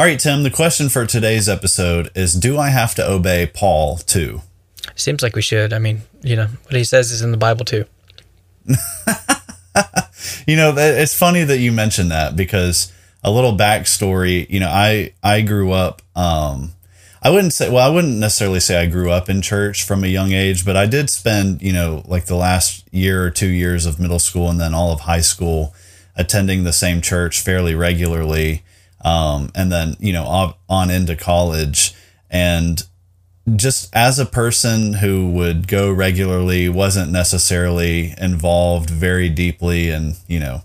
All 0.00 0.06
right, 0.06 0.18
Tim, 0.18 0.44
the 0.44 0.50
question 0.50 0.88
for 0.88 1.04
today's 1.04 1.46
episode 1.46 2.10
is 2.14 2.32
Do 2.32 2.56
I 2.56 2.70
have 2.70 2.94
to 2.94 3.06
obey 3.06 3.50
Paul 3.52 3.98
too? 3.98 4.40
Seems 4.94 5.22
like 5.22 5.36
we 5.36 5.42
should. 5.42 5.74
I 5.74 5.78
mean, 5.78 6.00
you 6.22 6.36
know, 6.36 6.46
what 6.46 6.74
he 6.74 6.84
says 6.84 7.12
is 7.12 7.20
in 7.20 7.32
the 7.32 7.36
Bible 7.36 7.66
too. 7.66 7.84
You 10.46 10.56
know, 10.56 10.74
it's 10.74 11.14
funny 11.14 11.44
that 11.44 11.58
you 11.58 11.70
mentioned 11.70 12.10
that 12.12 12.34
because 12.34 12.90
a 13.22 13.30
little 13.30 13.58
backstory, 13.58 14.48
you 14.48 14.58
know, 14.58 14.70
I 14.70 15.12
I 15.22 15.42
grew 15.42 15.72
up 15.72 16.00
um 16.16 16.72
I 17.22 17.28
wouldn't 17.28 17.52
say 17.52 17.68
well, 17.68 17.86
I 17.86 17.94
wouldn't 17.94 18.16
necessarily 18.16 18.60
say 18.60 18.80
I 18.80 18.86
grew 18.86 19.10
up 19.10 19.28
in 19.28 19.42
church 19.42 19.84
from 19.84 20.02
a 20.02 20.06
young 20.06 20.32
age, 20.32 20.64
but 20.64 20.78
I 20.78 20.86
did 20.86 21.10
spend, 21.10 21.60
you 21.60 21.74
know, 21.74 22.04
like 22.06 22.24
the 22.24 22.36
last 22.36 22.88
year 22.90 23.22
or 23.22 23.30
2 23.30 23.46
years 23.46 23.84
of 23.84 24.00
middle 24.00 24.18
school 24.18 24.48
and 24.48 24.58
then 24.58 24.72
all 24.72 24.92
of 24.92 25.00
high 25.00 25.20
school 25.20 25.74
attending 26.16 26.64
the 26.64 26.72
same 26.72 27.02
church 27.02 27.42
fairly 27.42 27.74
regularly. 27.74 28.62
Um 29.02 29.50
and 29.54 29.70
then, 29.72 29.96
you 29.98 30.12
know, 30.12 30.54
on, 30.68 30.90
into 30.90 31.16
college 31.16 31.94
and 32.30 32.82
just 33.56 33.94
as 33.94 34.18
a 34.18 34.26
person 34.26 34.94
who 34.94 35.30
would 35.30 35.66
go 35.66 35.90
regularly, 35.90 36.68
wasn't 36.68 37.10
necessarily 37.10 38.14
involved 38.18 38.90
very 38.90 39.28
deeply, 39.28 39.90
and 39.90 40.16
you 40.28 40.38
know, 40.40 40.62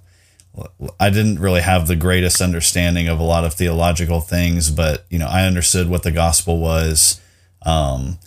I 0.99 1.09
didn't 1.09 1.39
really 1.39 1.61
have 1.61 1.87
the 1.87 1.95
greatest 1.95 2.41
understanding 2.41 3.07
of 3.07 3.19
a 3.19 3.23
lot 3.23 3.43
of 3.43 3.53
theological 3.53 4.21
things, 4.21 4.69
but 4.69 5.05
you 5.09 5.19
know, 5.19 5.27
I 5.27 5.45
understood 5.45 5.89
what 5.89 6.03
the 6.03 6.11
gospel 6.11 6.59
was, 6.59 7.21
um, 7.63 8.19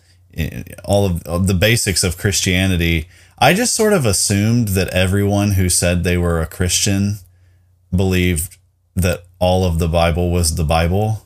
all 0.84 1.06
of, 1.06 1.22
of 1.22 1.46
the 1.46 1.54
basics 1.54 2.04
of 2.04 2.18
Christianity. 2.18 3.08
I 3.38 3.54
just 3.54 3.74
sort 3.74 3.92
of 3.92 4.04
assumed 4.04 4.68
that 4.68 4.88
everyone 4.88 5.52
who 5.52 5.68
said 5.68 6.02
they 6.02 6.18
were 6.18 6.40
a 6.40 6.46
Christian 6.46 7.18
believed 7.94 8.57
that 9.02 9.24
all 9.38 9.64
of 9.64 9.78
the 9.78 9.88
Bible 9.88 10.30
was 10.30 10.54
the 10.54 10.64
Bible. 10.64 11.24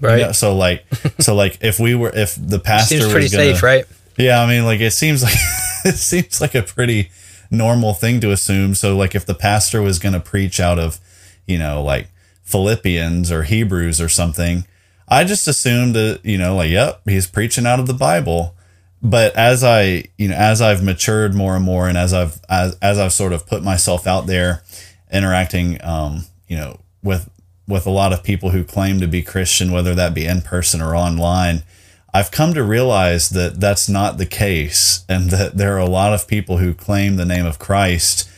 Right. 0.00 0.34
So 0.34 0.56
like, 0.56 0.84
so 1.18 1.34
like, 1.34 1.58
if 1.60 1.78
we 1.78 1.94
were, 1.94 2.10
if 2.14 2.36
the 2.38 2.58
pastor 2.58 2.98
Seems 2.98 3.10
pretty 3.10 3.24
was 3.26 3.32
gonna, 3.32 3.54
safe, 3.54 3.62
right? 3.62 3.84
Yeah, 4.16 4.42
I 4.42 4.48
mean, 4.48 4.64
like 4.64 4.80
it 4.80 4.92
seems 4.92 5.22
like 5.22 5.34
it 5.84 5.96
seems 5.96 6.40
like 6.40 6.54
a 6.54 6.62
pretty 6.62 7.10
normal 7.50 7.94
thing 7.94 8.20
to 8.20 8.30
assume. 8.30 8.74
So 8.74 8.96
like, 8.96 9.14
if 9.14 9.26
the 9.26 9.34
pastor 9.34 9.80
was 9.82 9.98
going 9.98 10.12
to 10.12 10.20
preach 10.20 10.60
out 10.60 10.78
of, 10.78 11.00
you 11.46 11.58
know, 11.58 11.82
like 11.82 12.08
Philippians 12.42 13.30
or 13.30 13.44
Hebrews 13.44 14.00
or 14.00 14.08
something, 14.08 14.64
I 15.08 15.24
just 15.24 15.48
assumed 15.48 15.94
that 15.94 16.20
you 16.24 16.38
know, 16.38 16.56
like, 16.56 16.70
yep, 16.70 17.00
he's 17.04 17.26
preaching 17.26 17.66
out 17.66 17.80
of 17.80 17.86
the 17.86 17.94
Bible. 17.94 18.54
But 19.00 19.36
as 19.36 19.62
I, 19.62 20.04
you 20.16 20.28
know, 20.28 20.34
as 20.34 20.60
I've 20.60 20.82
matured 20.82 21.34
more 21.34 21.54
and 21.54 21.64
more, 21.64 21.88
and 21.88 21.96
as 21.96 22.12
I've 22.12 22.40
as 22.48 22.76
as 22.82 22.98
I've 22.98 23.12
sort 23.12 23.32
of 23.32 23.46
put 23.46 23.62
myself 23.62 24.06
out 24.06 24.26
there, 24.26 24.62
interacting, 25.12 25.82
um, 25.84 26.24
you 26.48 26.56
know, 26.56 26.80
with 27.02 27.30
with 27.66 27.86
a 27.86 27.90
lot 27.90 28.12
of 28.14 28.24
people 28.24 28.50
who 28.50 28.64
claim 28.64 28.98
to 28.98 29.06
be 29.06 29.22
Christian, 29.22 29.70
whether 29.70 29.94
that 29.94 30.14
be 30.14 30.24
in 30.24 30.40
person 30.40 30.80
or 30.80 30.96
online, 30.96 31.62
I've 32.14 32.30
come 32.30 32.54
to 32.54 32.62
realize 32.62 33.28
that 33.30 33.60
that's 33.60 33.88
not 33.88 34.16
the 34.16 34.26
case, 34.26 35.04
and 35.08 35.30
that 35.30 35.58
there 35.58 35.74
are 35.76 35.80
a 35.80 35.86
lot 35.86 36.14
of 36.14 36.26
people 36.26 36.58
who 36.58 36.72
claim 36.72 37.16
the 37.16 37.26
name 37.26 37.44
of 37.44 37.58
Christ 37.58 38.28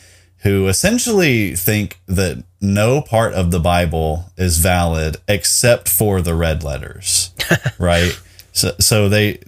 who 0.41 0.67
essentially 0.67 1.55
think 1.55 1.99
that 2.07 2.43
no 2.59 3.01
part 3.01 3.33
of 3.33 3.51
the 3.51 3.59
Bible 3.59 4.25
is 4.37 4.57
valid 4.57 5.17
except 5.27 5.87
for 5.87 6.19
the 6.21 6.33
red 6.33 6.63
letters, 6.63 7.31
right? 7.79 8.19
So, 8.51 8.73
so 8.79 9.07
they. 9.07 9.39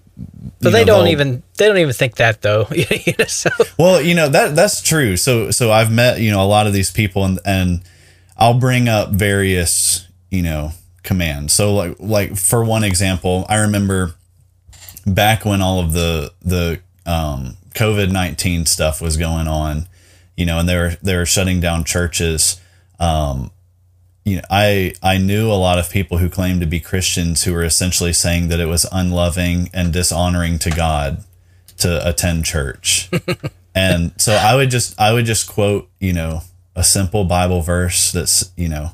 But 0.61 0.69
they 0.69 0.85
know, 0.85 0.97
don't 0.97 1.07
even 1.07 1.41
they 1.57 1.67
don't 1.67 1.79
even 1.79 1.93
think 1.93 2.17
that 2.17 2.41
though. 2.41 2.67
You 2.71 3.13
know, 3.17 3.25
so 3.25 3.49
well, 3.77 3.99
you 3.99 4.13
know 4.13 4.29
that 4.29 4.55
that's 4.55 4.81
true. 4.81 5.17
So 5.17 5.49
so 5.49 5.71
I've 5.71 5.91
met 5.91 6.21
you 6.21 6.29
know 6.29 6.43
a 6.43 6.45
lot 6.45 6.67
of 6.67 6.73
these 6.73 6.91
people 6.91 7.25
and 7.25 7.39
and 7.43 7.81
I'll 8.37 8.59
bring 8.59 8.87
up 8.87 9.09
various 9.11 10.07
you 10.29 10.41
know 10.41 10.71
commands. 11.03 11.53
So 11.53 11.73
like 11.73 11.95
like 11.99 12.35
for 12.35 12.63
one 12.63 12.83
example, 12.83 13.45
I 13.49 13.57
remember 13.57 14.15
back 15.05 15.45
when 15.45 15.61
all 15.61 15.79
of 15.79 15.93
the 15.93 16.33
the 16.41 16.79
um, 17.05 17.57
COVID 17.75 18.11
nineteen 18.11 18.65
stuff 18.65 19.01
was 19.01 19.17
going 19.17 19.47
on, 19.47 19.87
you 20.35 20.45
know, 20.45 20.59
and 20.59 20.67
they 20.67 20.77
were 20.77 20.97
they 21.01 21.15
were 21.15 21.25
shutting 21.25 21.59
down 21.59 21.83
churches. 21.83 22.59
Um, 22.99 23.51
you 24.25 24.37
know, 24.37 24.43
I 24.49 24.93
I 25.03 25.17
knew 25.17 25.51
a 25.51 25.53
lot 25.53 25.79
of 25.79 25.89
people 25.89 26.17
who 26.17 26.29
claimed 26.29 26.61
to 26.61 26.67
be 26.67 26.79
Christians 26.79 27.43
who 27.43 27.53
were 27.53 27.63
essentially 27.63 28.13
saying 28.13 28.47
that 28.47 28.59
it 28.59 28.67
was 28.67 28.85
unloving 28.91 29.69
and 29.73 29.91
dishonoring 29.91 30.59
to 30.59 30.69
God 30.69 31.23
to 31.77 32.07
attend 32.07 32.45
church. 32.45 33.09
and 33.75 34.13
so 34.17 34.33
I 34.33 34.55
would 34.55 34.69
just 34.69 34.99
I 34.99 35.13
would 35.13 35.25
just 35.25 35.49
quote, 35.49 35.89
you 35.99 36.13
know, 36.13 36.41
a 36.75 36.83
simple 36.83 37.23
Bible 37.25 37.61
verse 37.61 38.11
that's, 38.11 38.51
you 38.57 38.69
know, 38.69 38.91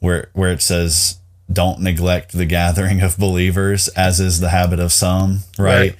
where 0.00 0.28
where 0.32 0.52
it 0.52 0.62
says 0.62 1.18
don't 1.52 1.80
neglect 1.80 2.32
the 2.32 2.46
gathering 2.46 3.00
of 3.00 3.18
believers 3.18 3.88
as 3.88 4.20
is 4.20 4.40
the 4.40 4.50
habit 4.50 4.80
of 4.80 4.92
some, 4.92 5.40
right? 5.58 5.78
Right. 5.78 5.96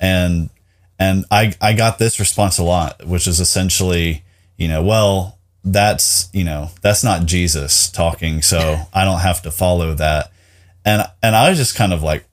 And 0.00 0.50
and 0.98 1.24
I 1.30 1.54
I 1.60 1.72
got 1.72 1.98
this 1.98 2.20
response 2.20 2.58
a 2.58 2.62
lot, 2.62 3.06
which 3.06 3.26
is 3.26 3.40
essentially, 3.40 4.24
you 4.56 4.68
know, 4.68 4.82
well, 4.82 5.38
that's, 5.64 6.28
you 6.32 6.44
know, 6.44 6.70
that's 6.82 7.04
not 7.04 7.26
Jesus 7.26 7.90
talking, 7.90 8.42
so 8.42 8.80
I 8.94 9.04
don't 9.04 9.20
have 9.20 9.42
to 9.42 9.50
follow 9.50 9.94
that. 9.94 10.30
And 10.84 11.04
and 11.22 11.34
I 11.34 11.50
was 11.50 11.58
just 11.58 11.74
kind 11.74 11.92
of 11.92 12.02
like, 12.02 12.24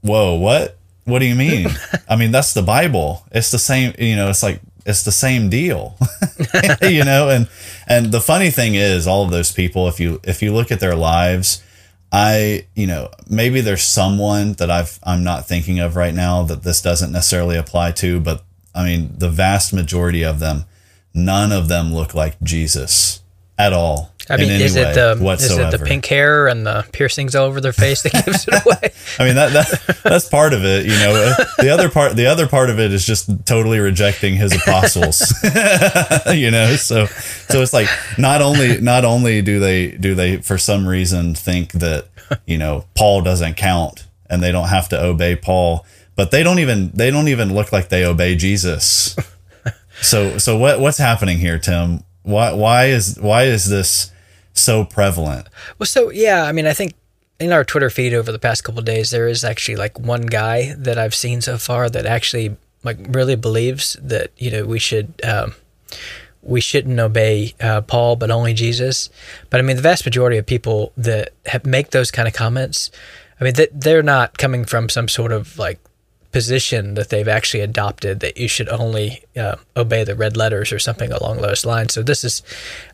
whoa, 0.00 0.34
what? 0.34 0.78
What 1.04 1.18
do 1.18 1.26
you 1.26 1.34
mean? 1.34 1.68
I 2.08 2.16
mean, 2.16 2.30
that's 2.30 2.54
the 2.54 2.62
Bible. 2.62 3.26
It's 3.30 3.50
the 3.50 3.58
same, 3.58 3.94
you 3.98 4.16
know, 4.16 4.30
it's 4.30 4.42
like 4.42 4.60
it's 4.86 5.02
the 5.02 5.12
same 5.12 5.48
deal. 5.48 5.96
you 6.82 7.04
know, 7.04 7.28
and 7.28 7.48
and 7.86 8.12
the 8.12 8.20
funny 8.20 8.50
thing 8.50 8.74
is 8.74 9.06
all 9.06 9.24
of 9.24 9.30
those 9.30 9.52
people 9.52 9.88
if 9.88 9.98
you 10.00 10.20
if 10.24 10.42
you 10.42 10.52
look 10.52 10.70
at 10.70 10.80
their 10.80 10.94
lives, 10.94 11.62
I, 12.12 12.66
you 12.74 12.86
know, 12.86 13.10
maybe 13.28 13.60
there's 13.60 13.82
someone 13.82 14.52
that 14.54 14.70
I've 14.70 15.00
I'm 15.02 15.24
not 15.24 15.48
thinking 15.48 15.80
of 15.80 15.96
right 15.96 16.14
now 16.14 16.44
that 16.44 16.62
this 16.62 16.80
doesn't 16.80 17.10
necessarily 17.10 17.56
apply 17.56 17.90
to, 17.92 18.20
but 18.20 18.44
I 18.74 18.84
mean, 18.84 19.14
the 19.18 19.28
vast 19.28 19.72
majority 19.72 20.24
of 20.24 20.38
them, 20.38 20.64
none 21.12 21.50
of 21.50 21.68
them 21.68 21.92
look 21.92 22.14
like 22.14 22.40
Jesus 22.40 23.20
at 23.58 23.72
all. 23.72 24.13
I 24.30 24.36
mean, 24.38 24.48
is 24.62 24.74
it 24.76 24.94
the 24.94 25.14
is 25.44 25.50
it 25.58 25.70
the 25.70 25.78
pink 25.88 26.06
hair 26.06 26.48
and 26.48 26.66
the 26.66 26.86
piercings 26.92 27.34
all 27.34 27.46
over 27.46 27.60
their 27.60 27.72
face 27.74 28.02
that 28.02 28.12
gives 28.24 28.48
it 28.48 28.54
away? 28.64 28.92
I 29.18 29.24
mean 29.26 29.34
that, 29.34 29.52
that 29.52 29.98
that's 30.02 30.28
part 30.28 30.54
of 30.54 30.64
it, 30.64 30.86
you 30.86 30.92
know. 30.92 31.14
Uh, 31.38 31.44
The 31.62 31.68
other 31.70 31.88
part, 31.90 32.16
the 32.16 32.26
other 32.26 32.46
part 32.48 32.70
of 32.70 32.78
it 32.80 32.92
is 32.92 33.04
just 33.04 33.28
totally 33.46 33.78
rejecting 33.80 34.34
his 34.36 34.52
apostles, 34.54 35.20
you 36.32 36.50
know. 36.50 36.74
So, 36.76 37.06
so 37.06 37.60
it's 37.62 37.72
like 37.72 37.88
not 38.18 38.40
only 38.40 38.80
not 38.80 39.04
only 39.04 39.42
do 39.42 39.60
they 39.60 39.90
do 39.90 40.14
they 40.14 40.38
for 40.38 40.56
some 40.58 40.86
reason 40.88 41.34
think 41.34 41.72
that 41.72 42.08
you 42.46 42.56
know 42.58 42.84
Paul 42.94 43.22
doesn't 43.22 43.54
count 43.54 44.06
and 44.30 44.42
they 44.42 44.52
don't 44.52 44.68
have 44.68 44.88
to 44.88 45.02
obey 45.02 45.36
Paul, 45.36 45.84
but 46.16 46.30
they 46.30 46.42
don't 46.42 46.58
even 46.60 46.90
they 46.94 47.10
don't 47.10 47.28
even 47.28 47.54
look 47.54 47.72
like 47.72 47.88
they 47.90 48.04
obey 48.04 48.36
Jesus. 48.36 49.16
so 50.00 50.38
so 50.38 50.56
what 50.56 50.80
what's 50.80 50.98
happening 50.98 51.38
here, 51.38 51.58
Tim? 51.58 52.02
Why 52.22 52.52
why 52.52 52.86
is 52.86 53.18
why 53.20 53.44
is 53.44 53.68
this 53.68 54.10
so 54.54 54.84
prevalent? 54.84 55.48
Well, 55.78 55.86
so 55.86 56.10
yeah, 56.10 56.44
I 56.44 56.52
mean, 56.52 56.66
I 56.66 56.72
think 56.72 56.94
in 57.38 57.52
our 57.52 57.64
Twitter 57.64 57.90
feed 57.90 58.14
over 58.14 58.32
the 58.32 58.38
past 58.38 58.64
couple 58.64 58.80
days, 58.82 59.10
there 59.10 59.28
is 59.28 59.44
actually 59.44 59.76
like 59.76 59.98
one 59.98 60.22
guy 60.22 60.74
that 60.78 60.98
I've 60.98 61.14
seen 61.14 61.40
so 61.40 61.58
far 61.58 61.90
that 61.90 62.06
actually 62.06 62.56
like 62.82 62.98
really 63.08 63.36
believes 63.36 63.96
that 64.00 64.30
you 64.36 64.50
know 64.50 64.64
we 64.64 64.78
should 64.78 65.12
um, 65.24 65.54
we 66.42 66.60
shouldn't 66.60 67.00
obey 67.00 67.54
uh, 67.60 67.80
Paul, 67.80 68.16
but 68.16 68.30
only 68.30 68.54
Jesus. 68.54 69.10
But 69.50 69.60
I 69.60 69.62
mean, 69.62 69.76
the 69.76 69.82
vast 69.82 70.04
majority 70.04 70.36
of 70.36 70.46
people 70.46 70.92
that 70.96 71.32
have, 71.46 71.66
make 71.66 71.90
those 71.90 72.10
kind 72.10 72.28
of 72.28 72.34
comments, 72.34 72.90
I 73.40 73.44
mean, 73.44 73.54
that 73.54 73.80
they're 73.80 74.02
not 74.02 74.38
coming 74.38 74.64
from 74.64 74.88
some 74.88 75.08
sort 75.08 75.32
of 75.32 75.58
like 75.58 75.80
position 76.34 76.94
that 76.94 77.10
they've 77.10 77.28
actually 77.28 77.60
adopted 77.60 78.18
that 78.18 78.36
you 78.36 78.48
should 78.48 78.68
only 78.68 79.22
uh, 79.36 79.54
obey 79.76 80.02
the 80.02 80.16
red 80.16 80.36
letters 80.36 80.72
or 80.72 80.80
something 80.80 81.12
along 81.12 81.40
those 81.40 81.64
lines. 81.64 81.94
So 81.94 82.02
this 82.02 82.24
is, 82.24 82.42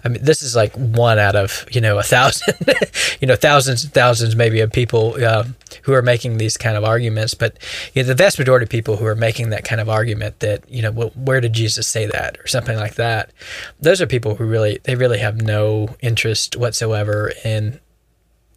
I 0.05 0.09
mean, 0.09 0.23
this 0.23 0.43
is 0.43 0.55
like 0.55 0.75
one 0.75 1.19
out 1.19 1.35
of 1.35 1.65
you 1.71 1.81
know 1.81 1.99
a 1.99 2.03
thousand, 2.03 2.55
you 3.21 3.27
know, 3.27 3.37
thousands 3.37 3.83
and 3.83 3.95
thousands 3.95 4.37
maybe 4.37 4.61
of 4.61 4.71
people 4.71 5.17
uh, 5.25 5.45
who 5.85 5.95
are 5.95 6.03
making 6.03 6.37
these 6.37 6.59
kind 6.59 6.77
of 6.77 6.85
arguments. 6.85 7.33
But 7.33 7.57
you 7.95 8.03
know, 8.03 8.09
the 8.09 8.15
vast 8.15 8.39
majority 8.39 8.65
of 8.65 8.69
people 8.69 8.99
who 8.99 9.07
are 9.07 9.17
making 9.17 9.49
that 9.51 9.65
kind 9.65 9.81
of 9.81 9.89
argument 9.89 10.41
that 10.41 10.71
you 10.71 10.83
know, 10.83 10.91
well, 10.91 11.13
where 11.15 11.41
did 11.41 11.55
Jesus 11.55 11.89
say 11.89 12.05
that 12.05 12.39
or 12.41 12.47
something 12.47 12.77
like 12.77 12.97
that, 12.97 13.33
those 13.81 14.03
are 14.03 14.07
people 14.07 14.35
who 14.35 14.45
really 14.45 14.81
they 14.85 14.97
really 14.97 15.19
have 15.19 15.41
no 15.41 15.97
interest 16.03 16.57
whatsoever 16.57 17.33
in 17.43 17.81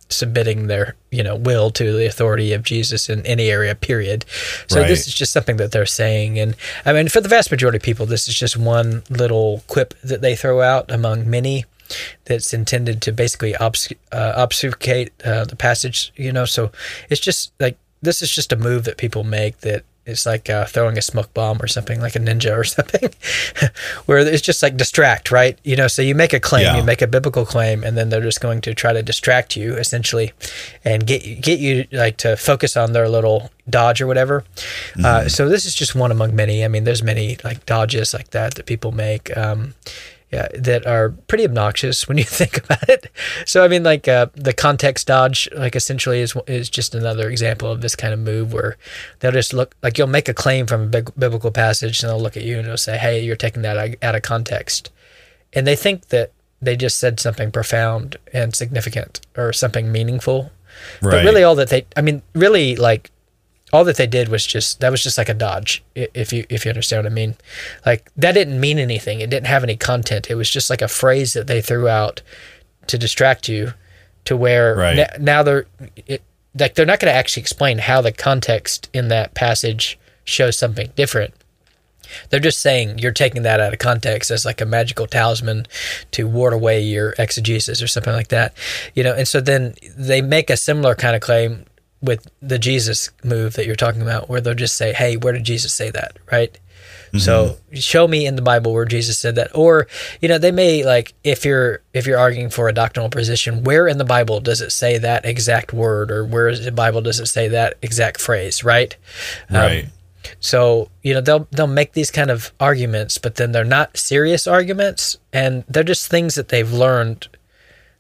submitting 0.10 0.68
their 0.68 0.96
you 1.12 1.24
know 1.24 1.36
will 1.36 1.72
to 1.72 1.94
the 1.94 2.06
authority 2.06 2.54
of 2.54 2.64
Jesus 2.64 3.10
in 3.10 3.26
any 3.26 3.50
area 3.50 3.76
period. 3.76 4.26
So 4.68 4.80
Right. 4.80 4.88
this 4.88 5.08
is 5.08 5.14
just 5.14 5.34
something 5.34 5.58
that 5.58 5.72
they're 5.72 5.86
saying. 5.86 6.40
And 6.40 6.56
I 6.86 6.94
mean 6.94 7.10
for 7.10 7.22
the 7.22 7.30
vast 7.30 7.52
majority 7.52 7.78
of 7.78 7.84
people 7.84 8.06
this 8.06 8.28
is 8.28 8.36
just 8.36 8.58
one 8.58 9.04
little 9.10 9.64
quip 9.68 9.94
that 10.04 10.22
they 10.22 10.36
throw 10.36 10.62
out 10.62 10.90
among 10.92 11.30
many 11.30 11.66
that's 12.26 12.54
intended 12.54 13.02
to 13.04 13.12
basically 13.12 13.56
uh, 13.56 13.72
obfuscate 14.12 15.12
uh, 15.24 15.46
the 15.46 15.56
passage 15.56 16.12
you 16.16 16.32
know. 16.32 16.46
So 16.46 16.72
it's 17.10 17.22
just 17.22 17.52
like 17.60 17.78
this 18.02 18.22
is 18.22 18.32
just 18.32 18.52
a 18.52 18.56
move 18.56 18.84
that 18.86 18.98
people 18.98 19.24
make 19.24 19.60
that 19.62 19.84
it's 20.06 20.26
like 20.26 20.50
uh, 20.50 20.66
throwing 20.66 20.98
a 20.98 21.02
smoke 21.02 21.34
bomb 21.34 21.62
or 21.62 21.68
something 21.68 22.02
like 22.02 22.16
a 22.16 22.20
ninja 22.20 22.56
or 22.58 22.64
something 22.78 23.10
where 24.06 24.20
it's 24.20 24.42
just 24.42 24.62
like 24.62 24.76
distract 24.78 25.32
right? 25.32 25.58
You 25.64 25.76
know 25.76 25.88
so 25.88 26.02
you 26.02 26.16
make 26.16 26.34
a 26.34 26.40
claim 26.40 26.64
Yeah. 26.66 26.78
you 26.78 26.84
make 26.84 27.02
a 27.02 27.08
biblical 27.08 27.46
claim 27.46 27.84
and 27.84 27.98
then 27.98 28.10
they're 28.10 28.22
just 28.22 28.42
going 28.42 28.62
to 28.62 28.74
try 28.74 28.94
to 28.94 29.02
distract 29.04 29.56
you 29.56 29.76
essentially 29.76 30.32
and 30.84 31.06
get 31.08 31.26
you 31.26 31.36
get 31.36 31.60
you 31.60 31.86
like 31.92 32.18
to 32.18 32.36
focus 32.36 32.76
on 32.76 32.94
their 32.94 33.08
little 33.10 33.50
dodge 33.70 34.02
or 34.02 34.08
whatever. 34.08 34.44
Uh, 35.04 35.30
so 35.30 35.48
this 35.48 35.64
is 35.66 35.74
just 35.74 35.96
one 35.96 36.12
among 36.12 36.36
many. 36.36 36.66
I 36.66 36.68
mean 36.68 36.84
there's 36.84 37.04
many 37.04 37.38
like 37.44 37.66
dodges 37.66 38.14
like 38.14 38.32
that 38.32 38.56
that 38.56 38.66
people 38.66 38.92
make. 38.92 39.36
Um, 39.38 39.74
yeah, 40.34 40.48
that 40.56 40.88
are 40.88 41.12
pretty 41.28 41.46
obnoxious 41.46 42.08
when 42.08 42.18
you 42.18 42.24
think 42.40 42.58
about 42.58 42.90
it. 42.90 43.12
So 43.46 43.64
I 43.64 43.68
mean, 43.68 43.84
like 43.84 44.08
uh, 44.08 44.28
the 44.34 44.52
context 44.52 45.06
dodge, 45.06 45.48
like 45.56 45.76
essentially 45.76 46.22
is 46.22 46.36
is 46.48 46.72
just 46.72 46.96
another 46.96 47.30
example 47.30 47.72
of 47.72 47.82
this 47.82 47.96
kind 47.96 48.14
of 48.14 48.20
move 48.20 48.52
where 48.52 48.76
they'll 49.20 49.32
just 49.32 49.54
look 49.54 49.76
like 49.84 50.00
you'll 50.00 50.08
make 50.08 50.28
a 50.28 50.34
claim 50.34 50.66
from 50.66 50.82
a 50.82 50.88
big, 50.88 51.12
biblical 51.16 51.52
passage, 51.52 52.02
and 52.02 52.10
they'll 52.10 52.20
look 52.20 52.36
at 52.36 52.44
you 52.44 52.58
and 52.58 52.68
they'll 52.68 52.78
say, 52.78 52.98
"Hey, 52.98 53.24
you're 53.24 53.36
taking 53.36 53.62
that 53.62 53.78
out- 53.78 53.96
out 54.02 54.16
of 54.16 54.24
context," 54.24 54.90
and 55.54 55.68
they 55.68 55.76
think 55.76 56.08
that 56.08 56.32
they 56.60 56.76
just 56.76 56.98
said 56.98 57.20
something 57.20 57.52
profound 57.52 58.18
and 58.34 58.56
significant 58.56 59.22
or 59.38 59.54
something 59.54 59.92
meaningful. 59.92 60.52
But 61.02 61.12
really, 61.26 61.44
all 61.44 61.54
that 61.56 61.70
they, 61.70 61.86
I 61.96 62.02
mean, 62.02 62.24
really, 62.34 62.76
like 62.76 63.12
all 63.74 63.84
that 63.84 63.98
they 63.98 64.08
did 64.08 64.30
was 64.30 64.46
just 64.46 64.80
that 64.80 64.92
was 64.92 65.04
just 65.04 65.18
like 65.18 65.28
a 65.30 65.34
dodge 65.34 65.84
if 65.96 66.32
you 66.32 66.46
if 66.50 66.64
you 66.64 66.70
understand 66.70 67.04
what 67.04 67.12
i 67.12 67.14
mean. 67.14 67.36
Like 67.86 68.10
that 68.16 68.34
didn't 68.34 68.60
mean 68.60 68.78
anything. 68.80 69.20
It 69.20 69.30
didn't 69.30 69.48
have 69.48 69.64
any 69.64 69.76
content. 69.76 70.30
It 70.30 70.36
was 70.36 70.50
just 70.50 70.70
like 70.70 70.82
a 70.82 70.88
phrase 70.88 71.34
that 71.34 71.48
they 71.48 71.60
threw 71.60 71.88
out 71.90 72.22
to 72.88 72.98
distract 72.98 73.50
you 73.50 73.74
to 74.26 74.38
where 74.38 74.76
Right. 74.76 74.98
na- 74.98 75.18
now 75.20 75.44
they're 75.44 75.66
it, 76.08 76.22
like 76.58 76.76
they're 76.76 76.86
not 76.86 77.00
going 77.00 77.12
to 77.12 77.18
actually 77.18 77.42
explain 77.42 77.80
how 77.80 78.00
the 78.00 78.12
context 78.12 78.90
in 78.94 79.08
that 79.08 79.34
passage 79.34 79.98
shows 80.24 80.58
something 80.58 80.92
different. 80.96 81.34
They're 82.30 82.40
just 82.40 82.62
saying 82.62 83.00
you're 83.00 83.12
taking 83.12 83.42
that 83.42 83.60
out 83.60 83.74
of 83.74 83.80
context 83.80 84.30
as 84.30 84.46
like 84.46 84.62
a 84.62 84.66
magical 84.66 85.08
talisman 85.08 85.66
to 86.12 86.28
ward 86.28 86.54
away 86.54 86.80
your 86.82 87.16
exegesis 87.18 87.82
or 87.82 87.88
something 87.88 88.14
like 88.14 88.28
that 88.28 88.54
you 88.94 89.04
know? 89.04 89.14
And 89.16 89.28
so 89.28 89.42
then 89.42 89.74
they 89.98 90.22
make 90.22 90.52
a 90.52 90.58
similar 90.58 90.94
kind 90.94 91.16
of 91.16 91.22
claim 91.22 91.66
with 92.04 92.28
the 92.42 92.60
jesus 92.60 93.10
move 93.24 93.54
that 93.54 93.66
you're 93.66 93.76
talking 93.76 94.02
about 94.02 94.28
where 94.30 94.42
they'll 94.42 94.54
just 94.54 94.76
say 94.78 94.94
hey 94.94 95.16
where 95.18 95.34
did 95.34 95.44
jesus 95.46 95.74
say 95.74 95.90
that 95.90 96.18
right? 96.32 96.60
So 97.18 97.58
show 97.74 98.08
me 98.08 98.26
in 98.26 98.36
the 98.36 98.42
bible 98.42 98.74
where 98.74 98.86
jesus 98.86 99.20
said 99.20 99.36
that. 99.36 99.56
Or 99.56 99.88
you 100.20 100.28
know 100.28 100.40
they 100.40 100.52
may 100.52 100.84
like 100.84 101.14
if 101.24 101.46
you're 101.46 101.82
if 101.94 102.08
you're 102.08 102.18
arguing 102.18 102.50
for 102.50 102.68
a 102.68 102.74
doctrinal 102.74 103.10
position 103.10 103.64
where 103.64 103.88
in 103.88 104.00
the 104.00 104.04
bible 104.04 104.40
does 104.40 104.62
it 104.62 104.72
say 104.72 104.98
that 104.98 105.24
exact 105.24 105.74
word 105.74 106.10
or 106.12 106.26
where 106.26 106.50
in 106.50 106.64
the 106.64 106.72
bible 106.72 107.02
does 107.02 107.20
it 107.20 107.28
say 107.28 107.48
that 107.50 107.78
exact 107.84 108.20
phrase 108.20 108.64
right? 108.64 108.98
Um, 109.50 109.56
Right. 109.56 109.86
so 110.40 110.90
you 111.04 111.14
know 111.14 111.22
they'll 111.22 111.48
they'll 111.52 111.68
make 111.68 111.94
these 111.94 112.10
kind 112.10 112.32
of 112.32 112.52
arguments, 112.60 113.20
but 113.20 113.36
then 113.36 113.52
they're 113.52 113.64
not 113.64 113.96
serious 113.96 114.48
arguments, 114.48 115.18
and 115.32 115.64
they're 115.70 115.84
just 115.84 116.10
things 116.10 116.34
that 116.36 116.50
they've 116.50 116.72
learned, 116.74 117.28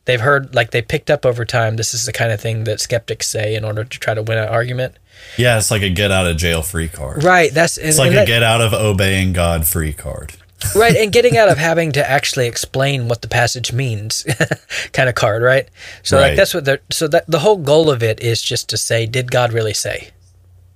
they've 0.05 0.21
heard, 0.21 0.53
like 0.55 0.71
they 0.71 0.81
picked 0.81 1.09
up 1.09 1.25
over 1.25 1.45
time. 1.45 1.75
This 1.75 1.93
is 1.93 2.05
the 2.05 2.13
kind 2.13 2.31
of 2.31 2.39
thing 2.41 2.63
that 2.65 2.79
skeptics 2.81 3.27
say 3.27 3.55
in 3.55 3.63
order 3.65 3.83
to 3.83 3.99
try 3.99 4.13
to 4.13 4.21
win 4.23 4.37
an 4.37 4.47
argument. 4.49 4.95
yeah, 5.37 5.57
it's 5.57 5.71
like 5.71 5.81
a 5.81 5.89
get 5.89 6.11
out 6.11 6.27
of 6.27 6.37
jail 6.37 6.61
free 6.61 6.87
card. 6.89 7.23
Right. 7.23 7.53
That's 7.53 7.77
It's 7.77 7.97
like 7.97 8.07
and 8.07 8.15
a 8.15 8.19
that- 8.19 8.27
get 8.27 8.43
out 8.43 8.61
of 8.61 8.73
obeying 8.73 9.33
God 9.33 9.65
free 9.67 9.93
card. 9.93 10.33
right, 10.75 10.95
and 10.95 11.11
getting 11.11 11.35
out 11.37 11.49
of 11.49 11.57
having 11.69 11.91
to 11.91 12.09
actually 12.09 12.47
explain 12.47 13.07
what 13.09 13.21
the 13.21 13.27
passage 13.27 13.73
means, 13.73 14.25
kind 14.93 15.09
of 15.09 15.15
card. 15.15 15.41
Right. 15.43 15.67
So 16.03 16.17
Right. 16.17 16.29
like 16.29 16.37
that's 16.37 16.53
what 16.53 16.65
they're. 16.65 16.79
So 16.91 17.07
that 17.09 17.25
the 17.27 17.39
whole 17.39 17.57
goal 17.57 17.89
of 17.89 18.01
it 18.03 18.19
is 18.21 18.41
just 18.41 18.69
to 18.69 18.77
say, 18.77 19.05
did 19.05 19.29
God 19.31 19.51
really 19.53 19.73
say? 19.73 20.09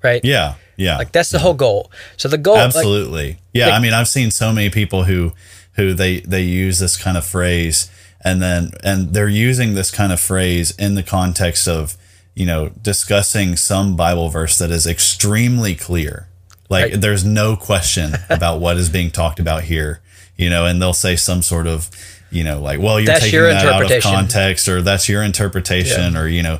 Right. 0.03 0.23
Yeah. 0.23 0.55
Yeah. 0.75 0.97
Like 0.97 1.11
that's 1.11 1.29
the 1.31 1.39
whole 1.39 1.53
goal. 1.55 1.89
So 2.17 2.27
the 2.29 2.37
goal. 2.37 2.55
like- 2.55 2.65
Absolutely. 2.65 3.39
yeah, 3.53 3.67
like- 3.67 3.75
I 3.75 3.79
mean, 3.79 3.93
I've 3.93 4.07
seen 4.07 4.29
so 4.31 4.51
many 4.53 4.69
people 4.69 5.05
who 5.05 5.31
who 5.73 5.93
they 5.93 6.19
they 6.21 6.41
use 6.41 6.79
this 6.79 6.97
kind 6.97 7.17
of 7.17 7.25
phrase 7.25 7.89
and 8.27 8.41
then 8.41 8.71
and 8.83 9.13
they're 9.13 9.27
using 9.29 9.73
this 9.73 9.91
kind 9.91 10.11
of 10.11 10.19
phrase 10.19 10.71
in 10.77 10.95
the 10.95 11.03
context 11.03 11.67
of, 11.67 11.95
you 12.35 12.45
know, 12.45 12.69
discussing 12.81 13.55
some 13.55 13.95
Bible 13.95 14.29
verse 14.29 14.57
that 14.59 14.71
is 14.71 14.85
extremely 14.87 15.75
clear. 15.75 16.27
Like 16.69 16.91
Right. 16.91 17.01
there's 17.01 17.23
no 17.25 17.55
question 17.55 18.13
about 18.29 18.59
what 18.59 18.77
is 18.77 18.89
being 18.89 19.09
talked 19.11 19.39
about 19.39 19.63
here, 19.63 20.01
you 20.35 20.49
know, 20.49 20.65
and 20.65 20.81
they'll 20.81 20.93
say 20.93 21.15
some 21.15 21.41
sort 21.41 21.65
of, 21.67 21.89
you 22.29 22.43
know, 22.43 22.59
like, 22.61 22.79
well, 22.79 22.99
you're 22.99 23.07
That's 23.07 23.21
taking 23.25 23.39
your 23.39 23.47
that 23.47 23.65
out 23.65 23.81
of 23.81 23.81
interpretation. 23.83 24.11
context 24.11 24.67
or 24.67 24.81
that's 24.81 25.07
your 25.07 25.23
interpretation 25.23 26.17
or, 26.17 26.27
you 26.27 26.43
know, 26.43 26.59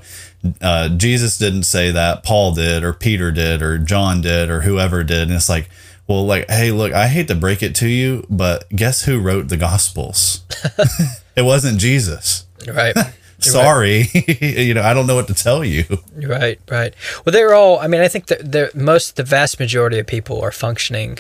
uh, 0.62 0.88
Jesus 0.90 1.38
didn't 1.38 1.64
say 1.64 1.92
that, 1.92 2.24
Paul 2.24 2.54
did, 2.54 2.84
or 2.84 2.94
Peter 2.94 3.32
did, 3.32 3.62
or 3.62 3.78
John 3.78 4.22
did, 4.22 4.50
or 4.50 4.62
whoever 4.62 5.04
did. 5.04 5.24
And 5.28 5.34
it's 5.34 5.50
like, 5.50 5.68
well, 6.08 6.26
like, 6.26 6.50
hey, 6.50 6.72
look, 6.72 6.94
I 6.94 7.08
hate 7.08 7.28
to 7.28 7.36
break 7.36 7.62
it 7.62 7.76
to 7.76 7.88
you, 7.90 8.26
but 8.30 8.70
guess 8.70 9.04
who 9.04 9.20
wrote 9.20 9.50
the 9.50 9.58
Gospels? 9.58 10.42
it 11.38 11.44
wasn't 11.44 11.80
Jesus. 11.80 12.46
right. 12.68 12.96
Sorry. 13.40 14.08
you 14.42 14.74
know, 14.74 14.82
I 14.82 14.94
don't 14.96 15.06
know 15.06 15.14
what 15.16 15.28
to 15.28 15.34
tell 15.36 15.64
you. 15.64 15.86
Right, 16.16 16.60
right. 16.72 16.94
Well, 17.24 17.32
they're 17.32 17.54
all. 17.54 17.78
I 17.80 17.88
mean, 17.88 18.02
I 18.02 18.08
think 18.08 18.26
that 18.28 18.52
they're 18.52 18.72
most, 18.74 19.16
the 19.16 19.24
vast 19.24 19.60
majority 19.60 20.00
of 20.00 20.08
people 20.08 20.42
are 20.42 20.52
functioning. 20.52 21.20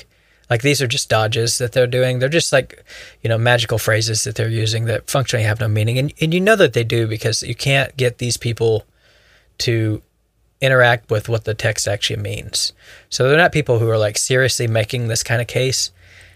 Like 0.49 0.63
these 0.63 0.81
are 0.81 0.87
just 0.87 1.09
dodges 1.09 1.59
that 1.59 1.73
they're 1.73 1.85
doing. 1.85 2.17
They're 2.19 2.27
just 2.27 2.51
like, 2.51 2.83
you 3.21 3.29
know, 3.29 3.37
magical 3.37 3.77
phrases 3.77 4.23
that 4.23 4.33
they're 4.35 4.49
using 4.49 4.85
that 4.85 5.09
functionally 5.09 5.43
have 5.45 5.59
no 5.59 5.67
meaning, 5.67 5.99
and 5.99 6.11
and 6.19 6.33
you 6.33 6.39
know 6.41 6.55
that 6.55 6.73
they 6.73 6.83
do 6.83 7.05
because 7.05 7.43
you 7.43 7.53
can't 7.53 7.95
get 7.97 8.17
these 8.17 8.37
people 8.37 8.85
to 9.59 10.01
interact 10.59 11.11
with 11.11 11.29
what 11.29 11.43
the 11.43 11.53
text 11.53 11.87
actually 11.87 12.19
means. 12.19 12.73
So 13.09 13.27
they're 13.29 13.37
not 13.37 13.51
people 13.51 13.77
who 13.77 13.89
are 13.89 13.97
like 13.97 14.17
seriously 14.17 14.65
making 14.67 15.07
this 15.07 15.21
kind 15.21 15.39
of 15.41 15.47
case 15.47 15.91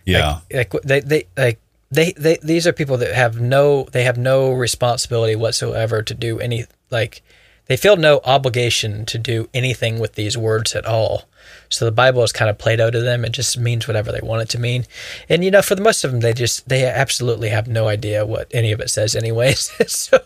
Yeah. 0.06 0.42
like 0.54 0.72
they 0.84 1.00
they 1.00 1.26
like 1.36 1.60
they, 1.91 2.13
they 2.13 2.38
these 2.41 2.65
are 2.65 2.74
people 2.74 2.98
that 2.98 3.13
have 3.13 3.39
no 3.39 3.83
they 3.91 4.03
have 4.03 4.17
no 4.17 4.51
responsibility 4.51 5.36
whatsoever 5.36 6.01
to 6.01 6.13
do 6.13 6.39
any 6.39 6.65
like 6.89 7.21
they 7.67 7.77
feel 7.77 7.98
no 7.98 8.21
obligation 8.24 9.05
to 9.05 9.17
do 9.17 9.50
anything 9.53 10.00
with 10.00 10.15
these 10.15 10.38
words 10.38 10.74
at 10.74 10.86
all 10.86 11.25
so 11.72 11.86
the 11.86 11.92
bible 11.92 12.22
is 12.24 12.32
kind 12.32 12.50
of 12.50 12.58
played 12.58 12.80
out 12.80 12.92
to 12.92 13.01
them 13.01 13.25
it 13.25 13.32
just 13.32 13.58
means 13.58 13.88
whatever 13.88 14.12
they 14.12 14.20
want 14.22 14.42
it 14.42 14.50
to 14.50 14.60
mean 14.60 14.86
and 15.30 15.44
you 15.44 15.50
know 15.50 15.62
for 15.62 15.74
the 15.75 15.82
most 15.82 16.04
of 16.04 16.12
them 16.12 16.20
they 16.20 16.34
just 16.34 16.68
they 16.70 16.86
absolutely 16.86 17.50
have 17.50 17.68
no 17.68 17.88
idea 17.88 18.25
what 18.25 18.48
any 18.54 18.72
of 18.72 18.80
it 18.80 18.90
says 18.90 19.16
anyways 19.16 19.72
so 19.92 20.20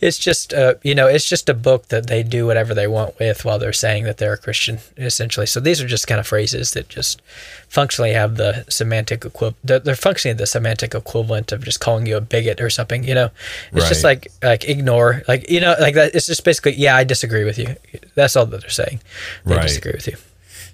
it's 0.00 0.18
just 0.18 0.52
uh, 0.54 0.74
you 0.82 0.94
know 0.94 1.06
it's 1.06 1.28
just 1.28 1.48
a 1.48 1.54
book 1.54 1.88
that 1.88 2.06
they 2.06 2.22
do 2.22 2.46
whatever 2.46 2.74
they 2.74 2.86
want 2.86 3.18
with 3.18 3.44
while 3.44 3.58
they're 3.58 3.72
saying 3.72 4.04
that 4.04 4.18
they're 4.18 4.34
a 4.34 4.38
christian 4.38 4.78
essentially 4.96 5.46
so 5.46 5.58
these 5.58 5.80
are 5.80 5.86
just 5.86 6.06
kind 6.06 6.20
of 6.20 6.26
phrases 6.26 6.72
that 6.72 6.88
just 6.88 7.20
functionally 7.68 8.12
have 8.12 8.36
the 8.36 8.64
semantic 8.68 9.24
equivalent 9.24 9.56
they're, 9.64 9.78
they're 9.78 9.94
functionally 9.96 10.36
the 10.36 10.46
semantic 10.46 10.94
equivalent 10.94 11.50
of 11.52 11.64
just 11.64 11.80
calling 11.80 12.06
you 12.06 12.16
a 12.16 12.20
bigot 12.20 12.60
or 12.60 12.70
something 12.70 13.04
you 13.04 13.14
know 13.14 13.30
it's 13.72 13.88
just 13.88 14.04
like 14.04 14.28
like 14.42 14.68
ignore 14.68 15.22
like 15.28 15.48
you 15.50 15.60
know 15.60 15.74
like 15.80 15.94
that 15.94 16.14
it's 16.14 16.26
just 16.26 16.44
basically, 16.44 16.72
yeah, 16.74 16.96
I 16.96 17.04
disagree 17.04 17.44
with 17.44 17.58
you. 17.58 17.76
That's 18.14 18.36
all 18.36 18.46
that 18.46 18.60
they're 18.60 18.70
saying. 18.70 19.00
They 19.44 19.56
Right. 19.56 19.62
disagree 19.62 19.92
with 19.92 20.06
you. 20.06 20.16